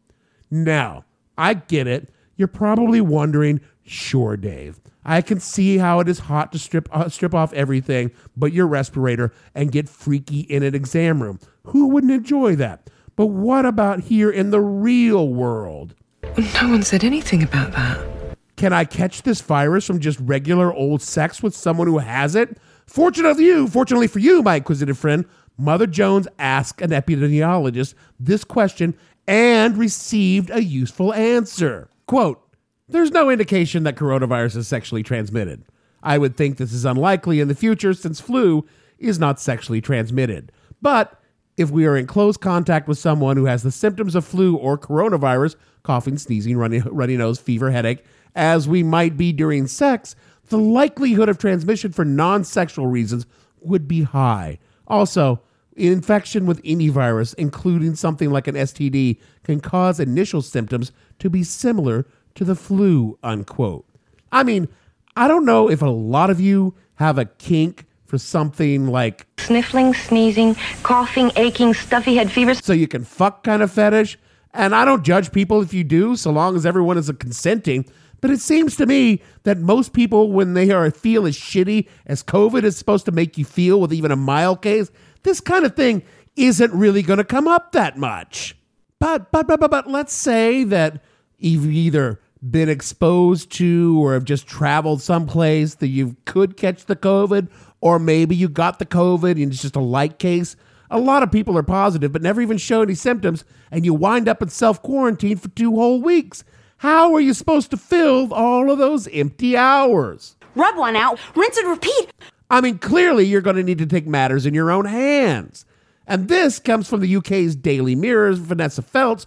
Now, 0.52 1.04
I 1.36 1.56
get 1.56 1.88
it. 1.88 2.14
You're 2.36 2.48
probably 2.48 3.02
wondering, 3.02 3.60
sure, 3.88 4.38
Dave. 4.38 4.80
I 5.04 5.24
can 5.24 5.40
see 5.40 5.80
how 5.80 6.00
it 6.00 6.08
is 6.08 6.20
hot 6.20 6.52
to 6.52 6.60
strip 6.60 6.88
uh, 6.96 7.10
strip 7.10 7.34
off 7.34 7.54
everything 7.54 8.12
but 8.36 8.54
your 8.54 8.68
respirator 8.68 9.34
and 9.56 9.72
get 9.72 9.90
freaky 9.90 10.42
in 10.42 10.62
an 10.62 10.76
exam 10.76 11.24
room. 11.24 11.40
Who 11.64 11.88
wouldn't 11.88 12.14
enjoy 12.14 12.56
that? 12.58 12.88
But 13.16 13.26
what 13.26 13.66
about 13.66 14.02
here 14.02 14.30
in 14.30 14.52
the 14.52 14.62
real 14.62 15.28
world? 15.28 15.96
No 16.38 16.70
one 16.70 16.84
said 16.84 17.04
anything 17.04 17.42
about 17.42 17.72
that. 17.72 18.17
Can 18.58 18.74
I 18.74 18.86
catch 18.86 19.22
this 19.22 19.40
virus 19.40 19.86
from 19.86 20.00
just 20.00 20.20
regular 20.20 20.74
old 20.74 21.02
sex 21.02 21.44
with 21.44 21.56
someone 21.56 21.88
who 21.88 22.00
has 22.00 22.36
it? 22.36 22.58
Fortunately 22.88 23.36
for 23.36 23.42
you, 23.42 23.68
fortunately 23.68 24.08
for 24.08 24.20
you, 24.20 24.42
my 24.42 24.56
inquisitive 24.56 24.98
friend, 24.98 25.26
Mother 25.60 25.86
Jones 25.88 26.28
asked 26.40 26.82
an 26.82 26.90
epidemiologist 26.90 27.94
this 28.20 28.44
question 28.44 28.96
and 29.28 29.78
received 29.78 30.50
a 30.50 30.64
useful 30.64 31.14
answer. 31.14 31.90
Quote, 32.08 32.42
there's 32.90 33.12
no 33.12 33.30
indication 33.30 33.84
that 33.84 33.96
coronavirus 33.96 34.58
is 34.58 34.68
sexually 34.68 35.04
transmitted. 35.04 35.64
I 36.02 36.18
would 36.18 36.36
think 36.36 36.58
this 36.58 36.74
is 36.74 36.86
unlikely 36.86 37.40
in 37.40 37.50
the 37.50 37.56
future 37.56 37.94
since 37.94 38.20
flu 38.20 38.66
is 38.98 39.20
not 39.20 39.40
sexually 39.40 39.82
transmitted. 39.82 40.52
But 40.82 41.22
if 41.58 41.70
we 41.70 41.86
are 41.86 41.98
in 41.98 42.08
close 42.08 42.38
contact 42.38 42.88
with 42.88 42.98
someone 42.98 43.36
who 43.38 43.46
has 43.46 43.62
the 43.62 43.72
symptoms 43.72 44.16
of 44.16 44.26
flu 44.26 44.56
or 44.56 44.78
coronavirus, 44.78 45.56
coughing, 45.84 46.18
sneezing, 46.18 46.58
runny, 46.58 46.80
runny 46.80 47.18
nose, 47.18 47.40
fever, 47.40 47.72
headache, 47.72 48.04
as 48.38 48.70
we 48.70 48.84
might 48.84 49.18
be 49.18 49.34
during 49.34 49.68
sex, 49.68 50.16
the 50.50 50.58
likelihood 50.58 51.28
of 51.28 51.38
transmission 51.38 51.92
for 51.92 52.06
non 52.06 52.46
sexual 52.46 52.88
reasons 52.88 53.26
would 53.60 53.88
be 53.88 54.04
high. 54.04 54.60
Also, 54.88 55.42
infection 55.76 56.46
with 56.46 56.62
any 56.64 56.88
virus, 56.88 57.34
including 57.34 57.96
something 57.96 58.32
like 58.32 58.48
an 58.48 58.56
STD, 58.56 59.20
can 59.44 59.60
cause 59.60 60.00
initial 60.00 60.42
symptoms 60.42 60.92
to 61.20 61.30
be 61.30 61.44
similar 61.44 62.06
to 62.36 62.46
the 62.46 62.56
flu, 62.56 63.18
unquote. 63.24 63.86
I 64.32 64.44
mean, 64.44 64.70
I 65.16 65.28
don't 65.28 65.46
know 65.46 65.70
if 65.70 65.82
a 65.82 65.88
lot 65.88 66.30
of 66.30 66.40
you 66.40 66.76
have 66.96 67.18
a 67.18 67.26
kink 67.26 67.86
for 68.06 68.18
something 68.18 68.88
like 68.88 69.28
sniffling, 69.40 69.94
sneezing, 69.94 70.56
coughing, 70.84 71.32
aching, 71.36 71.74
stuffy 71.74 72.16
head 72.16 72.32
fever. 72.32 72.54
So 72.54 72.72
you 72.74 72.88
can 72.88 73.04
fuck 73.04 73.44
kind 73.44 73.62
of 73.62 73.72
fetish. 73.72 74.18
And 74.54 74.74
I 74.74 74.86
don't 74.86 75.04
judge 75.04 75.32
people 75.32 75.62
if 75.62 75.74
you 75.74 75.84
do, 75.84 76.16
so 76.16 76.32
long 76.32 76.56
as 76.56 76.66
everyone 76.66 76.98
is 76.98 77.12
consenting. 77.20 77.86
But 78.22 78.32
it 78.32 78.40
seems 78.40 78.76
to 78.78 78.86
me 78.86 79.22
that 79.44 79.60
most 79.60 79.94
people, 79.94 80.32
when 80.32 80.54
they 80.54 80.72
are 80.72 80.90
feel 80.92 81.26
as 81.28 81.38
shitty 81.38 81.88
as 82.06 82.24
COVID 82.24 82.64
is 82.64 82.78
supposed 82.78 83.06
to 83.06 83.12
make 83.12 83.38
you 83.38 83.46
feel 83.46 83.80
with 83.80 83.94
even 83.94 84.12
a 84.12 84.16
mild 84.16 84.62
case, 84.62 84.90
this 85.24 85.40
kind 85.40 85.66
of 85.66 85.76
thing 85.76 86.04
isn't 86.36 86.74
really 86.74 87.02
going 87.02 87.18
to 87.18 87.24
come 87.24 87.48
up 87.48 87.72
that 87.74 87.98
much. 87.98 88.56
But 89.00 89.32
but 89.32 89.48
but 89.48 89.60
but 89.60 89.70
but 89.70 89.88
let's 89.88 90.14
say 90.14 90.64
that 90.66 91.04
you've 91.38 91.66
either 91.68 92.20
been 92.50 92.70
exposed 92.70 93.52
to 93.52 94.00
or 94.02 94.14
have 94.14 94.24
just 94.24 94.48
traveled 94.48 95.02
someplace 95.02 95.76
that 95.76 95.88
you 95.88 96.16
could 96.26 96.58
catch 96.58 96.86
the 96.86 96.96
COVID, 96.96 97.50
or 97.82 98.00
maybe 98.00 98.36
you 98.36 98.48
got 98.48 98.80
the 98.80 98.86
COVID 98.86 99.32
and 99.32 99.52
it's 99.52 99.62
just 99.62 99.76
a 99.76 99.82
light 99.82 100.20
case. 100.20 100.56
A 100.90 101.00
lot 101.00 101.22
of 101.22 101.32
people 101.32 101.58
are 101.58 101.64
positive 101.64 102.12
but 102.12 102.22
never 102.22 102.42
even 102.42 102.58
show 102.58 102.82
any 102.82 102.96
symptoms, 102.96 103.44
and 103.72 103.86
you 103.86 103.94
wind 103.94 104.28
up 104.28 104.42
in 104.42 104.50
self 104.50 104.82
quarantine 104.82 105.38
for 105.38 105.50
two 105.50 105.76
whole 105.76 106.02
weeks. 106.02 106.44
How 106.78 107.14
are 107.16 107.20
you 107.20 107.34
supposed 107.34 107.72
to 107.72 107.78
fill 107.78 108.32
all 108.34 108.70
of 108.70 108.78
those 108.78 109.08
empty 109.08 109.58
hours? 109.58 110.36
Rub 110.56 110.78
one 110.78 110.96
out, 110.96 111.20
rinse 111.36 111.58
and 111.58 111.70
repeat. 111.70 112.12
I 112.50 112.62
mean, 112.62 112.78
clearly 112.78 113.26
you're 113.26 113.42
going 113.42 113.56
to 113.56 113.64
need 113.64 113.80
to 113.80 113.86
take 113.86 114.06
matters 114.06 114.46
in 114.46 114.54
your 114.54 114.70
own 114.72 114.86
hands. 114.86 115.66
And 116.06 116.28
this 116.30 116.60
comes 116.60 116.88
from 116.88 117.02
the 117.02 117.16
UK's 117.16 117.56
Daily 117.56 117.96
Mirror's 117.96 118.38
Vanessa 118.38 118.82
Feltz, 118.82 119.26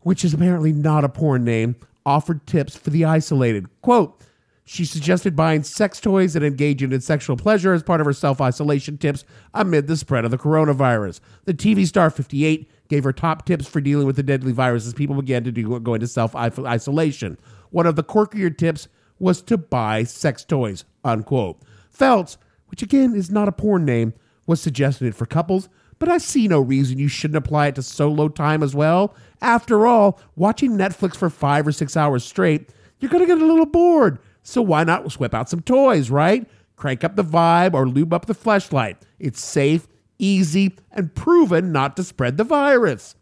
which 0.00 0.24
is 0.24 0.32
apparently 0.32 0.72
not 0.72 1.04
a 1.04 1.08
porn 1.08 1.44
name, 1.44 1.76
offered 2.06 2.46
tips 2.46 2.76
for 2.76 2.90
the 2.90 3.04
isolated. 3.04 3.66
Quote, 3.82 4.20
she 4.64 4.84
suggested 4.84 5.34
buying 5.34 5.62
sex 5.62 5.98
toys 5.98 6.36
and 6.36 6.44
engaging 6.44 6.92
in 6.92 7.00
sexual 7.00 7.36
pleasure 7.36 7.72
as 7.72 7.82
part 7.82 8.00
of 8.00 8.06
her 8.06 8.12
self 8.12 8.40
isolation 8.40 8.98
tips 8.98 9.24
amid 9.54 9.86
the 9.86 9.96
spread 9.96 10.24
of 10.24 10.30
the 10.30 10.38
coronavirus. 10.38 11.20
The 11.44 11.54
TV 11.54 11.86
star 11.86 12.10
58 12.10 12.70
gave 12.88 13.04
her 13.04 13.12
top 13.12 13.46
tips 13.46 13.66
for 13.66 13.80
dealing 13.80 14.06
with 14.06 14.16
the 14.16 14.22
deadly 14.22 14.52
virus 14.52 14.86
as 14.86 14.94
people 14.94 15.16
began 15.16 15.44
to 15.44 15.52
do, 15.52 15.78
go 15.80 15.94
into 15.94 16.06
self 16.06 16.34
isolation. 16.34 17.38
One 17.70 17.86
of 17.86 17.96
the 17.96 18.04
quirkier 18.04 18.56
tips 18.56 18.88
was 19.18 19.42
to 19.42 19.58
buy 19.58 20.04
sex 20.04 20.44
toys, 20.44 20.84
unquote. 21.04 21.60
Feltz, 21.90 22.38
which 22.68 22.82
again 22.82 23.14
is 23.14 23.30
not 23.30 23.48
a 23.48 23.52
porn 23.52 23.84
name, 23.84 24.14
was 24.46 24.60
suggesting 24.60 25.08
it 25.08 25.14
for 25.14 25.26
couples, 25.26 25.68
but 25.98 26.08
I 26.08 26.18
see 26.18 26.48
no 26.48 26.60
reason 26.60 26.98
you 26.98 27.08
shouldn't 27.08 27.36
apply 27.36 27.68
it 27.68 27.74
to 27.74 27.82
solo 27.82 28.28
time 28.28 28.62
as 28.62 28.74
well. 28.74 29.14
After 29.42 29.86
all, 29.86 30.20
watching 30.36 30.72
Netflix 30.72 31.16
for 31.16 31.28
five 31.28 31.66
or 31.66 31.72
six 31.72 31.96
hours 31.96 32.24
straight, 32.24 32.70
you're 33.00 33.10
going 33.10 33.22
to 33.22 33.26
get 33.26 33.42
a 33.42 33.46
little 33.46 33.66
bored. 33.66 34.18
So 34.42 34.62
why 34.62 34.84
not 34.84 35.12
whip 35.18 35.34
out 35.34 35.50
some 35.50 35.60
toys, 35.60 36.10
right? 36.10 36.48
Crank 36.76 37.02
up 37.04 37.16
the 37.16 37.24
vibe 37.24 37.74
or 37.74 37.88
lube 37.88 38.12
up 38.12 38.26
the 38.26 38.34
fleshlight. 38.34 38.96
It's 39.18 39.40
safe, 39.40 39.88
easy, 40.18 40.76
and 40.92 41.14
proven 41.14 41.72
not 41.72 41.96
to 41.96 42.04
spread 42.04 42.36
the 42.36 42.44
virus. 42.44 43.14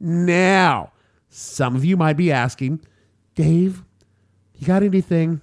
Now, 0.00 0.92
some 1.28 1.76
of 1.76 1.84
you 1.84 1.96
might 1.96 2.16
be 2.16 2.32
asking, 2.32 2.80
Dave, 3.34 3.84
you 4.54 4.66
got 4.66 4.82
anything, 4.82 5.40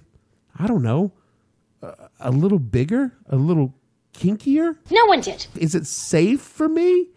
I 0.58 0.66
don't 0.66 0.82
know, 0.82 1.12
a, 1.82 1.94
a 2.20 2.30
little 2.30 2.58
bigger, 2.58 3.12
a 3.28 3.36
little 3.36 3.74
kinkier? 4.12 4.76
No 4.90 5.04
one 5.06 5.20
did. 5.20 5.46
Is 5.56 5.74
it 5.74 5.86
safe 5.86 6.40
for 6.40 6.68
me 6.68 7.08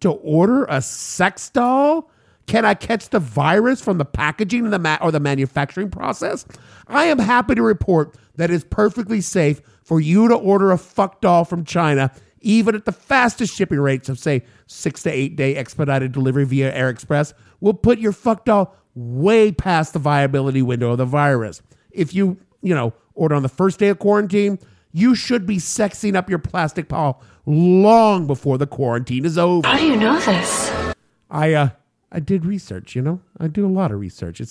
to 0.00 0.10
order 0.10 0.64
a 0.64 0.82
sex 0.82 1.48
doll? 1.50 2.10
Can 2.46 2.64
I 2.64 2.74
catch 2.74 3.10
the 3.10 3.20
virus 3.20 3.80
from 3.82 3.98
the 3.98 4.04
packaging 4.04 4.64
and 4.64 4.72
the 4.72 4.78
ma- 4.78 4.98
or 5.02 5.12
the 5.12 5.20
manufacturing 5.20 5.90
process? 5.90 6.46
I 6.86 7.04
am 7.04 7.18
happy 7.18 7.54
to 7.54 7.62
report 7.62 8.16
that 8.36 8.50
it's 8.50 8.64
perfectly 8.68 9.20
safe 9.20 9.60
for 9.82 10.00
you 10.00 10.28
to 10.28 10.34
order 10.34 10.70
a 10.70 10.78
fuck 10.78 11.20
doll 11.20 11.44
from 11.44 11.64
China, 11.64 12.10
even 12.40 12.74
at 12.74 12.84
the 12.84 12.92
fastest 12.92 13.54
shipping 13.54 13.80
rates 13.80 14.08
of 14.08 14.18
say 14.18 14.44
six 14.66 15.02
to 15.02 15.10
eight 15.10 15.36
day 15.36 15.56
expedited 15.56 16.12
delivery 16.12 16.44
via 16.44 16.72
Air 16.74 16.88
Express. 16.88 17.34
Will 17.60 17.74
put 17.74 17.98
your 17.98 18.12
fuck 18.12 18.44
doll 18.44 18.74
way 18.94 19.52
past 19.52 19.92
the 19.92 19.98
viability 19.98 20.62
window 20.62 20.92
of 20.92 20.98
the 20.98 21.04
virus. 21.04 21.62
If 21.90 22.14
you 22.14 22.38
you 22.62 22.74
know 22.74 22.92
order 23.14 23.34
on 23.34 23.42
the 23.42 23.48
first 23.48 23.78
day 23.78 23.88
of 23.88 23.98
quarantine, 23.98 24.58
you 24.92 25.14
should 25.14 25.46
be 25.46 25.56
sexing 25.56 26.16
up 26.16 26.30
your 26.30 26.38
plastic 26.38 26.88
doll 26.88 27.22
long 27.46 28.26
before 28.26 28.58
the 28.58 28.66
quarantine 28.66 29.24
is 29.24 29.38
over. 29.38 29.66
How 29.66 29.76
do 29.76 29.86
you 29.86 29.96
know 29.96 30.18
this? 30.20 30.94
I 31.30 31.52
uh 31.54 31.68
I 32.10 32.20
did 32.20 32.46
research, 32.46 32.96
you 32.96 33.02
know. 33.02 33.20
I 33.38 33.48
do 33.48 33.66
a 33.66 33.68
lot 33.68 33.92
of 33.92 34.00
research. 34.00 34.40
It 34.40 34.50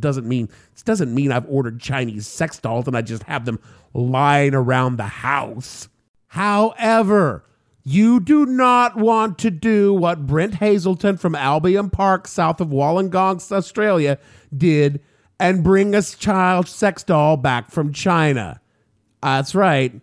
doesn't 0.00 0.28
mean 0.28 0.48
it 0.76 0.84
doesn't 0.84 1.12
mean 1.12 1.32
I've 1.32 1.48
ordered 1.48 1.80
Chinese 1.80 2.26
sex 2.26 2.58
dolls 2.58 2.86
and 2.86 2.96
I 2.96 3.02
just 3.02 3.24
have 3.24 3.44
them 3.44 3.58
lying 3.92 4.54
around 4.54 4.96
the 4.96 5.04
house. 5.04 5.88
However, 6.32 7.44
you 7.84 8.18
do 8.18 8.46
not 8.46 8.96
want 8.96 9.36
to 9.40 9.50
do 9.50 9.92
what 9.92 10.26
Brent 10.26 10.54
Hazelton 10.54 11.18
from 11.18 11.34
Albion 11.34 11.90
Park, 11.90 12.26
south 12.26 12.58
of 12.58 12.68
Wollongong, 12.68 13.52
Australia, 13.52 14.16
did 14.56 15.02
and 15.38 15.62
bring 15.62 15.94
a 15.94 16.00
child 16.00 16.68
sex 16.68 17.02
doll 17.02 17.36
back 17.36 17.70
from 17.70 17.92
China. 17.92 18.62
That's 19.22 19.54
right. 19.54 20.00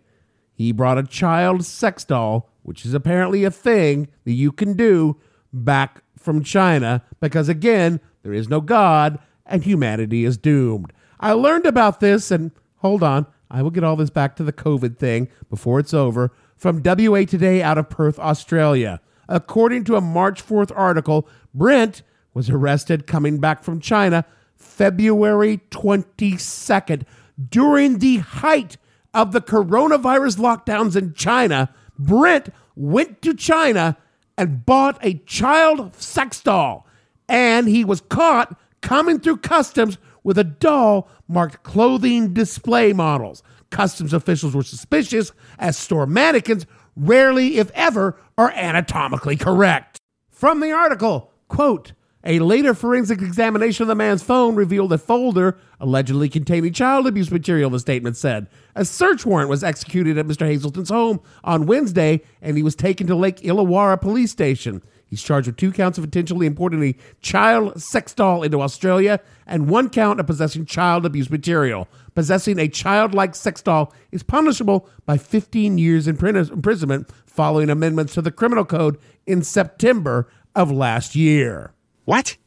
He 0.54 0.72
brought 0.72 1.00
a 1.00 1.04
child 1.04 1.66
sex 1.66 2.06
doll, 2.06 2.52
which 2.62 2.86
is 2.86 2.94
apparently 2.94 3.44
a 3.44 3.50
thing 3.50 4.08
that 4.26 4.34
you 4.34 4.52
can 4.52 4.74
do, 4.74 5.18
back 5.52 6.04
from 6.16 6.44
China 6.44 7.04
because, 7.20 7.50
again, 7.50 8.00
there 8.22 8.34
is 8.34 8.48
no 8.48 8.62
God 8.62 9.18
and 9.48 9.64
humanity 9.64 10.26
is 10.26 10.38
doomed. 10.38 10.94
I 11.20 11.32
learned 11.32 11.66
about 11.66 12.02
this, 12.02 12.30
and 12.30 12.52
hold 12.78 13.02
on, 13.02 13.26
I 13.50 13.62
will 13.62 13.72
get 13.72 13.84
all 13.84 13.96
this 13.96 14.10
back 14.10 14.36
to 14.36 14.44
the 14.44 14.54
COVID 14.54 14.98
thing 14.98 15.30
before 15.50 15.80
it's 15.80 15.94
over, 15.94 16.32
from 16.56 16.84
WA 16.84 17.24
Today 17.24 17.64
out 17.64 17.78
of 17.78 17.90
Perth, 17.90 18.20
Australia. 18.20 19.02
According 19.28 19.86
to 19.86 19.96
a 19.96 20.02
March 20.02 20.46
4th 20.46 20.72
article, 20.76 21.28
Brent 21.54 22.04
was 22.34 22.50
arrested 22.50 23.08
coming 23.08 23.40
back 23.40 23.64
from 23.64 23.80
China 23.80 24.26
February 24.56 25.62
22nd 25.72 27.04
during 27.50 28.00
the 28.00 28.18
height 28.18 28.78
of 29.14 29.32
the 29.32 29.42
coronavirus 29.42 30.38
lockdowns 30.38 30.96
in 30.96 31.14
China. 31.14 31.74
Brent 31.98 32.54
went 32.76 33.22
to 33.22 33.34
China 33.34 33.98
and 34.38 34.66
bought 34.66 35.00
a 35.02 35.16
child 35.26 35.96
sex 35.96 36.42
doll. 36.42 36.86
And 37.28 37.68
he 37.68 37.86
was 37.86 38.02
caught 38.02 38.58
coming 38.82 39.20
through 39.20 39.38
customs 39.38 39.98
with 40.24 40.38
a 40.38 40.44
doll 40.44 41.10
marked 41.28 41.64
clothing 41.64 42.34
display 42.34 42.94
models. 42.94 43.44
Customs 43.70 44.14
officials 44.14 44.56
were 44.56 44.64
suspicious 44.64 45.32
as 45.58 45.78
store 45.78 46.06
mannequins 46.06 46.66
rarely, 46.96 47.58
if 47.58 47.72
ever, 47.74 48.20
are 48.38 48.52
anatomically 48.52 49.36
correct. 49.36 50.00
From 50.30 50.60
the 50.60 50.72
article, 50.72 51.32
quote, 51.48 51.94
a 52.26 52.40
later 52.40 52.74
forensic 52.74 53.22
examination 53.22 53.84
of 53.84 53.88
the 53.88 53.96
man's 53.96 54.24
phone 54.24 54.56
revealed 54.56 54.92
a 54.92 54.98
folder 54.98 55.58
allegedly 55.80 56.28
containing 56.28 56.74
child 56.74 57.08
abuse 57.08 57.32
material, 57.32 57.70
the 57.70 57.80
statement 57.80 58.18
said. 58.18 58.48
A 58.76 58.84
search 58.84 59.26
warrant 59.26 59.50
was 59.50 59.64
executed 59.64 60.18
at 60.18 60.26
Mr. 60.26 60.46
Hazelton's 60.46 60.90
home 60.90 61.22
on 61.46 61.66
Wednesday, 61.66 62.22
and 62.42 62.58
he 62.58 62.64
was 62.64 62.76
taken 62.76 63.08
to 63.08 63.16
Lake 63.16 63.38
Illawarra 63.38 64.02
Police 64.02 64.32
Station. 64.32 64.84
He's 65.10 65.24
charged 65.24 65.48
with 65.48 65.58
two 65.58 65.72
counts 65.72 65.98
of 65.98 66.04
intentionally 66.04 66.46
importing 66.46 66.84
a 66.84 66.96
child 67.22 67.82
sex 67.82 68.14
doll 68.14 68.44
into 68.44 68.62
Australia 68.62 69.20
and 69.48 69.68
one 69.68 69.90
count 69.90 70.20
of 70.20 70.28
possessing 70.28 70.66
child 70.66 71.06
abuse 71.06 71.30
material. 71.30 71.88
Possessing 72.14 72.60
a 72.60 72.68
childlike 72.68 73.34
sex 73.34 73.62
doll 73.62 73.94
is 74.12 74.22
punishable 74.22 74.88
by 75.06 75.18
15 75.18 75.78
years 75.78 76.08
in 76.08 76.16
prison 76.18 76.54
imprisonment 76.54 77.10
following 77.26 77.70
amendments 77.70 78.14
to 78.14 78.22
the 78.22 78.32
criminal 78.32 78.66
code 78.66 78.98
in 79.26 79.42
September 79.42 80.30
of 80.56 80.72
last 80.72 81.16
year. 81.16 81.74
What? 82.06 82.38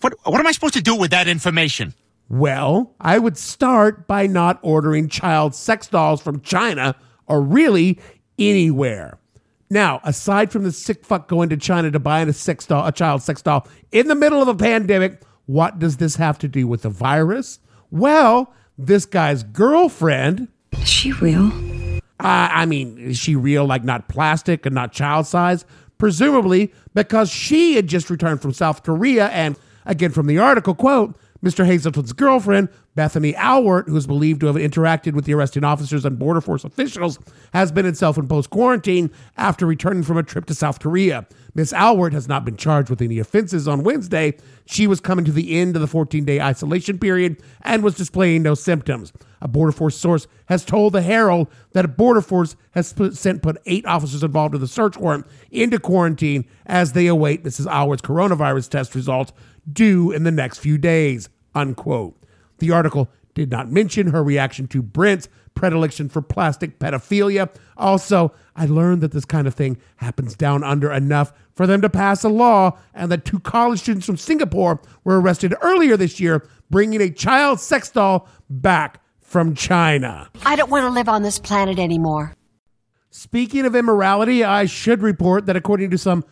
What, 0.00 0.14
what 0.24 0.40
am 0.40 0.46
I 0.46 0.52
supposed 0.52 0.74
to 0.74 0.82
do 0.82 0.96
with 0.96 1.12
that 1.12 1.28
information? 1.28 1.94
Well, 2.28 2.94
I 3.00 3.18
would 3.18 3.36
start 3.36 4.08
by 4.08 4.26
not 4.26 4.58
ordering 4.62 5.08
child 5.08 5.54
sex 5.54 5.86
dolls 5.86 6.20
from 6.20 6.40
China 6.40 6.96
or 7.26 7.40
really 7.40 8.00
anywhere. 8.38 9.18
Now, 9.68 10.00
aside 10.04 10.52
from 10.52 10.62
the 10.64 10.72
sick 10.72 11.04
fuck 11.04 11.28
going 11.28 11.48
to 11.48 11.56
China 11.56 11.90
to 11.90 11.98
buy 11.98 12.20
a 12.20 12.32
sex 12.32 12.66
doll, 12.66 12.86
a 12.86 12.92
child 12.92 13.22
sex 13.22 13.42
doll 13.42 13.66
in 13.92 14.08
the 14.08 14.14
middle 14.14 14.40
of 14.40 14.48
a 14.48 14.54
pandemic, 14.54 15.22
what 15.46 15.78
does 15.78 15.96
this 15.96 16.16
have 16.16 16.38
to 16.38 16.48
do 16.48 16.66
with 16.66 16.82
the 16.82 16.90
virus? 16.90 17.58
Well, 17.90 18.52
this 18.78 19.06
guy's 19.06 19.42
girlfriend. 19.42 20.48
Is 20.72 20.88
she 20.88 21.12
real? 21.12 21.52
Uh, 22.18 22.48
I 22.50 22.66
mean, 22.66 22.98
is 22.98 23.18
she 23.18 23.36
real, 23.36 23.64
like 23.64 23.84
not 23.84 24.08
plastic 24.08 24.66
and 24.66 24.74
not 24.74 24.92
child 24.92 25.26
size? 25.26 25.64
presumably 25.98 26.72
because 26.94 27.30
she 27.30 27.74
had 27.74 27.86
just 27.86 28.10
returned 28.10 28.42
from 28.42 28.52
South 28.52 28.82
Korea. 28.82 29.28
And 29.28 29.58
again, 29.84 30.10
from 30.12 30.26
the 30.26 30.38
article, 30.38 30.74
quote, 30.74 31.16
Mr. 31.44 31.66
Hazelton's 31.66 32.12
girlfriend, 32.12 32.68
Bethany 32.94 33.34
Alwert, 33.34 33.88
who 33.88 33.96
is 33.96 34.06
believed 34.06 34.40
to 34.40 34.46
have 34.46 34.56
interacted 34.56 35.12
with 35.12 35.26
the 35.26 35.34
arresting 35.34 35.64
officers 35.64 36.04
and 36.04 36.18
Border 36.18 36.40
Force 36.40 36.64
officials, 36.64 37.18
has 37.52 37.70
been 37.70 37.86
in 37.86 37.94
self 37.94 38.16
imposed 38.16 38.50
quarantine 38.50 39.10
after 39.36 39.66
returning 39.66 40.02
from 40.02 40.16
a 40.16 40.22
trip 40.22 40.46
to 40.46 40.54
South 40.54 40.80
Korea. 40.80 41.26
Miss 41.54 41.72
Alwert 41.72 42.12
has 42.12 42.28
not 42.28 42.44
been 42.44 42.56
charged 42.56 42.90
with 42.90 43.00
any 43.00 43.18
offenses 43.18 43.68
on 43.68 43.82
Wednesday. 43.82 44.36
She 44.66 44.86
was 44.86 45.00
coming 45.00 45.24
to 45.24 45.32
the 45.32 45.58
end 45.58 45.76
of 45.76 45.82
the 45.82 45.88
14 45.88 46.24
day 46.24 46.40
isolation 46.40 46.98
period 46.98 47.42
and 47.62 47.82
was 47.82 47.94
displaying 47.94 48.42
no 48.42 48.54
symptoms. 48.54 49.12
A 49.42 49.48
Border 49.48 49.72
Force 49.72 49.96
source 49.96 50.26
has 50.46 50.64
told 50.64 50.92
the 50.92 51.02
Herald 51.02 51.48
that 51.72 51.84
a 51.84 51.88
Border 51.88 52.22
Force 52.22 52.56
has 52.72 52.92
put, 52.92 53.16
sent 53.16 53.42
put 53.42 53.58
eight 53.66 53.84
officers 53.86 54.22
involved 54.22 54.54
in 54.54 54.60
the 54.60 54.66
search 54.66 54.96
warrant 54.96 55.26
into 55.50 55.78
quarantine 55.78 56.46
as 56.64 56.92
they 56.92 57.06
await 57.06 57.44
Mrs. 57.44 57.66
Alwert's 57.66 58.02
coronavirus 58.02 58.70
test 58.70 58.94
results 58.94 59.32
due 59.70 60.12
in 60.12 60.22
the 60.22 60.30
next 60.30 60.58
few 60.58 60.78
days. 60.78 61.28
Unquote. 61.54 62.16
The 62.58 62.70
article 62.70 63.10
did 63.34 63.50
not 63.50 63.70
mention 63.70 64.08
her 64.08 64.22
reaction 64.24 64.66
to 64.68 64.82
Brent's 64.82 65.28
predilection 65.54 66.08
for 66.08 66.22
plastic 66.22 66.78
pedophilia. 66.78 67.50
Also, 67.76 68.32
I 68.54 68.66
learned 68.66 69.00
that 69.02 69.12
this 69.12 69.24
kind 69.24 69.46
of 69.46 69.54
thing 69.54 69.78
happens 69.96 70.34
down 70.34 70.62
under 70.62 70.92
enough 70.92 71.32
for 71.54 71.66
them 71.66 71.80
to 71.80 71.88
pass 71.88 72.22
a 72.24 72.28
law, 72.28 72.78
and 72.94 73.10
that 73.10 73.24
two 73.24 73.40
college 73.40 73.80
students 73.80 74.06
from 74.06 74.18
Singapore 74.18 74.80
were 75.04 75.20
arrested 75.20 75.54
earlier 75.62 75.96
this 75.96 76.20
year 76.20 76.46
bringing 76.70 77.00
a 77.00 77.10
child 77.10 77.60
sex 77.60 77.90
doll 77.90 78.28
back 78.50 79.00
from 79.20 79.54
China. 79.54 80.28
I 80.44 80.56
don't 80.56 80.70
want 80.70 80.84
to 80.84 80.90
live 80.90 81.08
on 81.08 81.22
this 81.22 81.38
planet 81.38 81.78
anymore. 81.78 82.34
Speaking 83.10 83.64
of 83.64 83.74
immorality, 83.74 84.44
I 84.44 84.66
should 84.66 85.02
report 85.02 85.46
that 85.46 85.56
according 85.56 85.90
to 85.90 85.98
some 85.98 86.24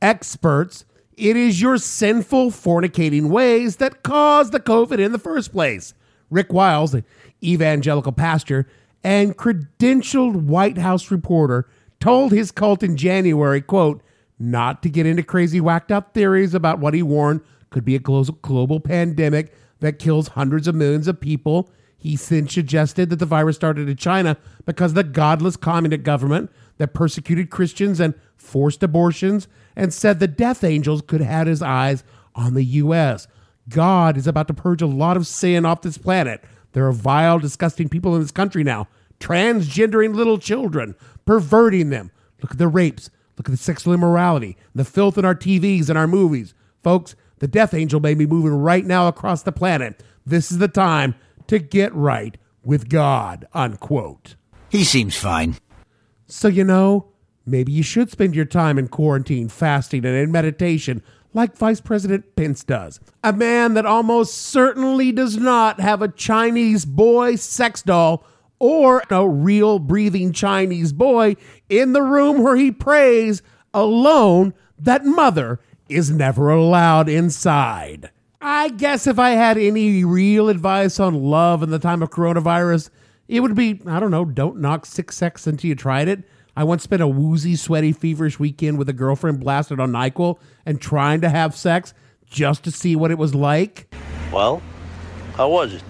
experts, 0.00 0.84
it 1.16 1.36
is 1.36 1.60
your 1.60 1.78
sinful 1.78 2.50
fornicating 2.50 3.28
ways 3.28 3.76
that 3.76 4.02
caused 4.02 4.52
the 4.52 4.60
COVID 4.60 4.98
in 4.98 5.12
the 5.12 5.18
first 5.18 5.52
place. 5.52 5.94
Rick 6.30 6.52
Wiles, 6.52 6.92
the 6.92 7.04
evangelical 7.42 8.12
pastor 8.12 8.66
and 9.04 9.36
credentialed 9.36 10.44
White 10.44 10.78
House 10.78 11.10
reporter, 11.10 11.68
told 12.00 12.32
his 12.32 12.50
cult 12.50 12.82
in 12.82 12.96
January, 12.96 13.60
quote, 13.60 14.02
not 14.38 14.82
to 14.82 14.88
get 14.88 15.06
into 15.06 15.22
crazy 15.22 15.60
whacked 15.60 15.92
up 15.92 16.14
theories 16.14 16.54
about 16.54 16.78
what 16.78 16.94
he 16.94 17.02
warned 17.02 17.40
could 17.70 17.84
be 17.84 17.94
a 17.94 17.98
global 17.98 18.80
pandemic 18.80 19.54
that 19.80 19.98
kills 19.98 20.28
hundreds 20.28 20.68
of 20.68 20.74
millions 20.74 21.08
of 21.08 21.20
people. 21.20 21.70
He 21.96 22.16
since 22.16 22.52
suggested 22.52 23.10
that 23.10 23.18
the 23.20 23.26
virus 23.26 23.56
started 23.56 23.88
in 23.88 23.96
China 23.96 24.36
because 24.64 24.94
the 24.94 25.04
godless 25.04 25.56
communist 25.56 26.02
government 26.02 26.50
that 26.78 26.94
persecuted 26.94 27.50
Christians 27.50 28.00
and 28.00 28.14
forced 28.36 28.82
abortions 28.82 29.46
and 29.76 29.92
said 29.92 30.20
the 30.20 30.28
death 30.28 30.64
angels 30.64 31.02
could 31.02 31.20
have 31.20 31.46
his 31.46 31.62
eyes 31.62 32.04
on 32.34 32.54
the 32.54 32.64
U.S. 32.64 33.26
God 33.68 34.16
is 34.16 34.26
about 34.26 34.48
to 34.48 34.54
purge 34.54 34.82
a 34.82 34.86
lot 34.86 35.16
of 35.16 35.26
sin 35.26 35.64
off 35.64 35.82
this 35.82 35.98
planet. 35.98 36.42
There 36.72 36.86
are 36.86 36.92
vile, 36.92 37.38
disgusting 37.38 37.88
people 37.88 38.14
in 38.14 38.22
this 38.22 38.30
country 38.30 38.64
now, 38.64 38.88
transgendering 39.20 40.14
little 40.14 40.38
children, 40.38 40.94
perverting 41.24 41.90
them. 41.90 42.10
Look 42.40 42.52
at 42.52 42.58
the 42.58 42.68
rapes. 42.68 43.10
Look 43.36 43.48
at 43.48 43.52
the 43.52 43.58
sexual 43.58 43.94
immorality, 43.94 44.56
the 44.74 44.84
filth 44.84 45.16
in 45.16 45.24
our 45.24 45.34
TVs 45.34 45.88
and 45.88 45.98
our 45.98 46.06
movies. 46.06 46.54
Folks, 46.82 47.14
the 47.38 47.48
death 47.48 47.74
angel 47.74 48.00
may 48.00 48.14
be 48.14 48.26
moving 48.26 48.52
right 48.52 48.84
now 48.84 49.08
across 49.08 49.42
the 49.42 49.52
planet. 49.52 50.02
This 50.26 50.52
is 50.52 50.58
the 50.58 50.68
time 50.68 51.14
to 51.46 51.58
get 51.58 51.94
right 51.94 52.36
with 52.62 52.88
God, 52.88 53.46
unquote. 53.52 54.36
He 54.68 54.84
seems 54.84 55.16
fine. 55.16 55.56
So, 56.26 56.48
you 56.48 56.64
know, 56.64 57.11
maybe 57.46 57.72
you 57.72 57.82
should 57.82 58.10
spend 58.10 58.34
your 58.34 58.44
time 58.44 58.78
in 58.78 58.88
quarantine, 58.88 59.48
fasting, 59.48 60.04
and 60.04 60.16
in 60.16 60.32
meditation 60.32 61.02
like 61.34 61.56
Vice 61.56 61.80
President 61.80 62.36
Pence 62.36 62.62
does. 62.64 63.00
A 63.24 63.32
man 63.32 63.74
that 63.74 63.86
almost 63.86 64.34
certainly 64.34 65.12
does 65.12 65.36
not 65.36 65.80
have 65.80 66.02
a 66.02 66.08
Chinese 66.08 66.84
boy 66.84 67.36
sex 67.36 67.82
doll 67.82 68.24
or 68.58 69.02
a 69.10 69.28
real 69.28 69.78
breathing 69.78 70.32
Chinese 70.32 70.92
boy 70.92 71.36
in 71.68 71.92
the 71.92 72.02
room 72.02 72.42
where 72.42 72.56
he 72.56 72.70
prays 72.70 73.42
alone 73.74 74.54
that 74.78 75.04
mother 75.04 75.58
is 75.88 76.10
never 76.10 76.50
allowed 76.50 77.08
inside. 77.08 78.10
I 78.40 78.70
guess 78.70 79.06
if 79.06 79.18
I 79.18 79.30
had 79.30 79.56
any 79.56 80.04
real 80.04 80.48
advice 80.48 80.98
on 80.98 81.14
love 81.14 81.62
in 81.62 81.70
the 81.70 81.78
time 81.78 82.02
of 82.02 82.10
coronavirus, 82.10 82.90
it 83.28 83.40
would 83.40 83.54
be 83.54 83.80
I 83.86 84.00
don't 84.00 84.10
know, 84.10 84.24
don't 84.24 84.58
knock 84.58 84.84
six 84.86 85.16
sex 85.16 85.46
until 85.46 85.68
you 85.68 85.74
tried 85.74 86.08
it. 86.08 86.24
I 86.54 86.64
once 86.64 86.82
spent 86.82 87.00
a 87.00 87.08
woozy, 87.08 87.56
sweaty, 87.56 87.92
feverish 87.92 88.38
weekend 88.38 88.76
with 88.78 88.88
a 88.88 88.92
girlfriend 88.92 89.40
blasted 89.40 89.80
on 89.80 89.90
NyQuil 89.90 90.38
and 90.66 90.80
trying 90.80 91.22
to 91.22 91.30
have 91.30 91.56
sex 91.56 91.94
just 92.26 92.62
to 92.64 92.70
see 92.70 92.94
what 92.94 93.10
it 93.10 93.16
was 93.16 93.34
like. 93.34 93.94
Well, 94.30 94.62
how 95.34 95.48
was 95.48 95.72
it? 95.72 95.82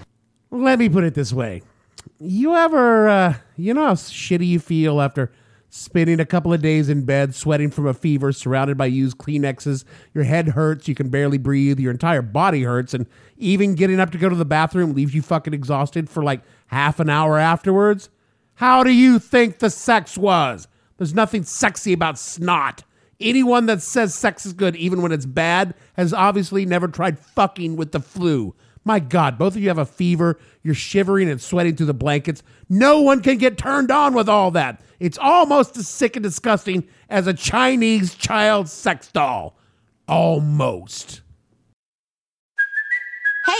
Let 0.51 0.79
me 0.79 0.87
put 0.87 1.03
it 1.03 1.15
this 1.15 1.33
way. 1.33 1.63
You 2.19 2.55
ever, 2.55 3.09
uh, 3.09 3.33
you 3.57 3.73
know 3.73 3.87
how 3.87 3.93
shitty 3.95 4.47
you 4.47 4.59
feel 4.59 5.01
after 5.01 5.33
spending 5.69 6.19
a 6.19 6.25
couple 6.25 6.53
of 6.53 6.61
days 6.61 6.87
in 6.87 7.03
bed, 7.03 7.35
sweating 7.35 7.71
from 7.71 7.87
a 7.87 7.93
fever, 7.93 8.31
surrounded 8.31 8.77
by 8.77 8.85
used 8.85 9.17
Kleenexes? 9.17 9.83
Your 10.13 10.23
head 10.23 10.49
hurts, 10.49 10.87
you 10.87 10.95
can 10.95 11.09
barely 11.09 11.37
breathe, 11.37 11.79
your 11.79 11.91
entire 11.91 12.21
body 12.21 12.63
hurts, 12.63 12.93
and 12.93 13.05
even 13.37 13.75
getting 13.75 13.99
up 13.99 14.11
to 14.11 14.17
go 14.17 14.29
to 14.29 14.35
the 14.35 14.45
bathroom 14.45 14.93
leaves 14.93 15.13
you 15.13 15.21
fucking 15.21 15.53
exhausted 15.53 16.09
for 16.09 16.23
like 16.23 16.41
half 16.67 17.01
an 17.01 17.09
hour 17.09 17.37
afterwards? 17.37 18.09
How 18.55 18.83
do 18.83 18.91
you 18.91 19.19
think 19.19 19.59
the 19.59 19.69
sex 19.69 20.17
was? 20.17 20.67
There's 20.97 21.13
nothing 21.13 21.43
sexy 21.43 21.93
about 21.93 22.19
snot. 22.19 22.83
Anyone 23.19 23.65
that 23.67 23.81
says 23.81 24.13
sex 24.13 24.45
is 24.45 24.53
good, 24.53 24.75
even 24.75 25.01
when 25.01 25.11
it's 25.11 25.25
bad, 25.25 25.73
has 25.93 26.13
obviously 26.13 26.65
never 26.65 26.87
tried 26.87 27.19
fucking 27.19 27.75
with 27.75 27.91
the 27.91 27.99
flu. 27.99 28.55
My 28.85 28.99
God, 28.99 29.37
both 29.37 29.55
of 29.55 29.61
you 29.61 29.69
have 29.69 29.77
a 29.77 29.85
fever. 29.85 30.37
You're 30.61 30.75
shivering 30.75 31.29
and 31.29 31.41
sweating 31.41 31.75
through 31.75 31.85
the 31.85 31.93
blankets. 31.93 32.43
No 32.69 33.01
one 33.01 33.21
can 33.21 33.37
get 33.37 33.57
turned 33.57 33.91
on 33.91 34.13
with 34.13 34.27
all 34.27 34.51
that. 34.51 34.81
It's 34.99 35.17
almost 35.17 35.77
as 35.77 35.87
sick 35.87 36.15
and 36.15 36.23
disgusting 36.23 36.87
as 37.09 37.27
a 37.27 37.33
Chinese 37.33 38.13
child 38.15 38.67
sex 38.67 39.09
doll. 39.11 39.57
Almost. 40.07 41.21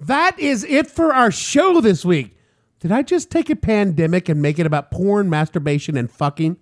That 0.00 0.38
is 0.38 0.64
it 0.64 0.90
for 0.90 1.12
our 1.12 1.30
show 1.30 1.80
this 1.80 2.04
week. 2.04 2.36
Did 2.80 2.92
I 2.92 3.02
just 3.02 3.30
take 3.30 3.50
a 3.50 3.56
pandemic 3.56 4.28
and 4.28 4.40
make 4.40 4.58
it 4.58 4.66
about 4.66 4.90
porn, 4.90 5.28
masturbation, 5.28 5.96
and 5.96 6.10
fucking? 6.10 6.56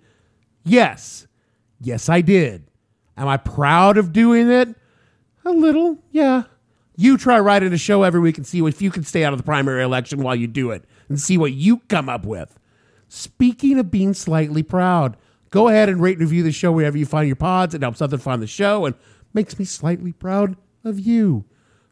Yes. 0.64 1.27
Yes, 1.81 2.09
I 2.09 2.22
did. 2.22 2.64
Am 3.16 3.29
I 3.29 3.37
proud 3.37 3.99
of 3.99 4.12
doing 4.12 4.51
it? 4.51 4.75
A 5.44 5.51
little, 5.51 5.99
yeah. 6.11 6.44
You 6.96 7.18
try 7.18 7.38
writing 7.38 7.72
a 7.72 7.79
show 7.79 8.03
every 8.03 8.20
week 8.20 8.38
and 8.38 8.46
see 8.46 8.64
if 8.64 8.81
you 8.81 8.90
can 8.90 9.05
stay 9.05 9.25
out 9.25 9.35
of 9.35 9.38
the 9.38 9.44
primary 9.44 9.83
election 9.83 10.22
while 10.22 10.35
you 10.35 10.46
do 10.46 10.70
it 10.70 10.85
and 11.09 11.20
see 11.20 11.37
what 11.37 11.53
you 11.53 11.79
come 11.88 12.09
up 12.09 12.25
with. 12.25 12.59
Speaking 13.09 13.79
of 13.79 13.90
being 13.90 14.14
slightly 14.14 14.62
proud, 14.62 15.16
go 15.51 15.68
ahead 15.68 15.90
and 15.90 16.01
rate 16.01 16.18
and 16.18 16.22
review 16.22 16.42
the 16.42 16.53
show 16.53 16.72
wherever 16.72 16.96
you 16.96 17.07
find 17.07 17.27
your 17.27 17.37
pods. 17.37 17.75
It 17.75 17.83
helps 17.83 18.01
others 18.01 18.22
find 18.22 18.42
the 18.42 18.46
show 18.46 18.87
and 18.87 18.94
makes 19.35 19.59
me 19.59 19.66
slightly 19.66 20.12
proud 20.12 20.57
of 20.85 20.99
you. 20.99 21.44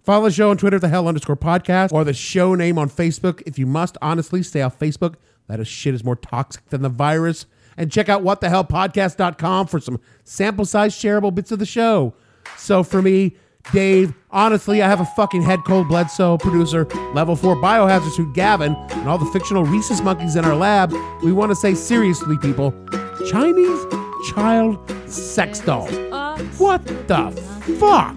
Follow 0.05 0.27
the 0.27 0.31
show 0.31 0.51
on 0.51 0.59
Twitter, 0.59 0.79
the 0.79 0.91
hell 0.91 1.09
underscore 1.09 1.37
podcast, 1.37 1.91
or 1.91 2.05
the 2.05 2.13
show 2.13 2.55
name 2.55 2.79
on 2.79 2.91
Facebook. 2.91 3.43
If 3.47 3.59
you 3.59 3.65
must, 3.67 3.97
honestly, 4.03 4.43
stay 4.43 4.61
off 4.61 4.79
Facebook. 4.79 5.15
That 5.47 5.61
is 5.61 5.67
shit 5.67 5.95
is 5.95 6.05
more 6.05 6.17
toxic 6.17 6.69
than 6.69 6.83
the 6.83 6.91
virus. 6.91 7.47
And 7.79 7.91
check 7.91 8.11
out 8.11 8.23
whatthehellpodcast.com 8.23 9.67
for 9.67 9.81
some 9.81 9.99
sample 10.23 10.67
size 10.67 10.95
shareable 10.95 11.35
bits 11.35 11.53
of 11.53 11.59
the 11.59 11.65
show. 11.67 12.15
So 12.59 12.83
for 12.83 13.01
me, 13.01 13.35
Dave, 13.73 14.13
honestly, 14.31 14.83
I 14.83 14.89
have 14.89 15.01
a 15.01 15.07
fucking 15.07 15.41
head 15.41 15.61
cold 15.67 15.89
Bledsoe 15.89 16.37
producer, 16.37 16.85
level 17.15 17.35
four 17.35 17.57
biohazard 17.57 18.13
suit 18.13 18.35
Gavin, 18.35 18.75
and 18.91 19.09
all 19.09 19.17
the 19.17 19.25
fictional 19.27 19.65
rhesus 19.65 20.03
monkeys 20.03 20.37
in 20.37 20.45
our 20.45 20.55
lab. 20.55 20.93
We 21.23 21.33
want 21.33 21.51
to 21.51 21.57
say 21.57 21.75
seriously, 21.75 22.37
people, 22.39 22.73
Chinese 23.31 23.85
child 24.35 24.79
sex 25.11 25.61
dolls. 25.61 25.91
What 26.59 26.85
the 27.09 27.31
fuck? 27.81 28.17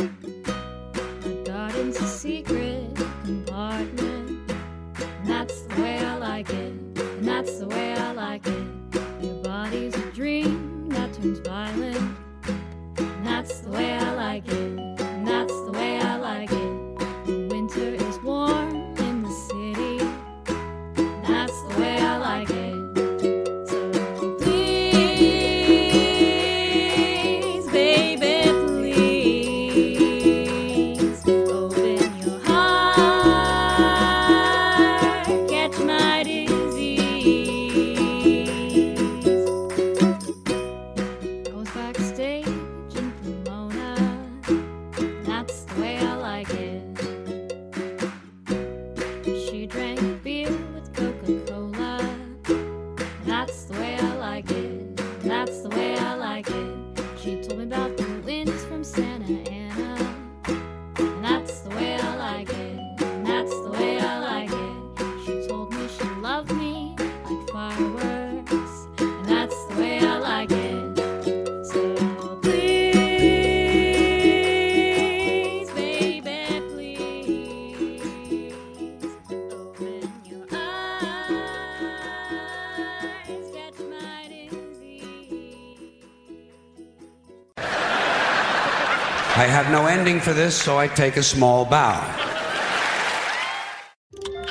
For 90.21 90.33
this, 90.33 90.55
so 90.55 90.77
I 90.77 90.87
take 90.87 91.17
a 91.17 91.23
small 91.23 91.65
bow. 91.65 91.99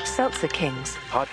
Seltzer 0.05 0.49
Kings. 0.49 0.97
Podcasts. 1.11 1.30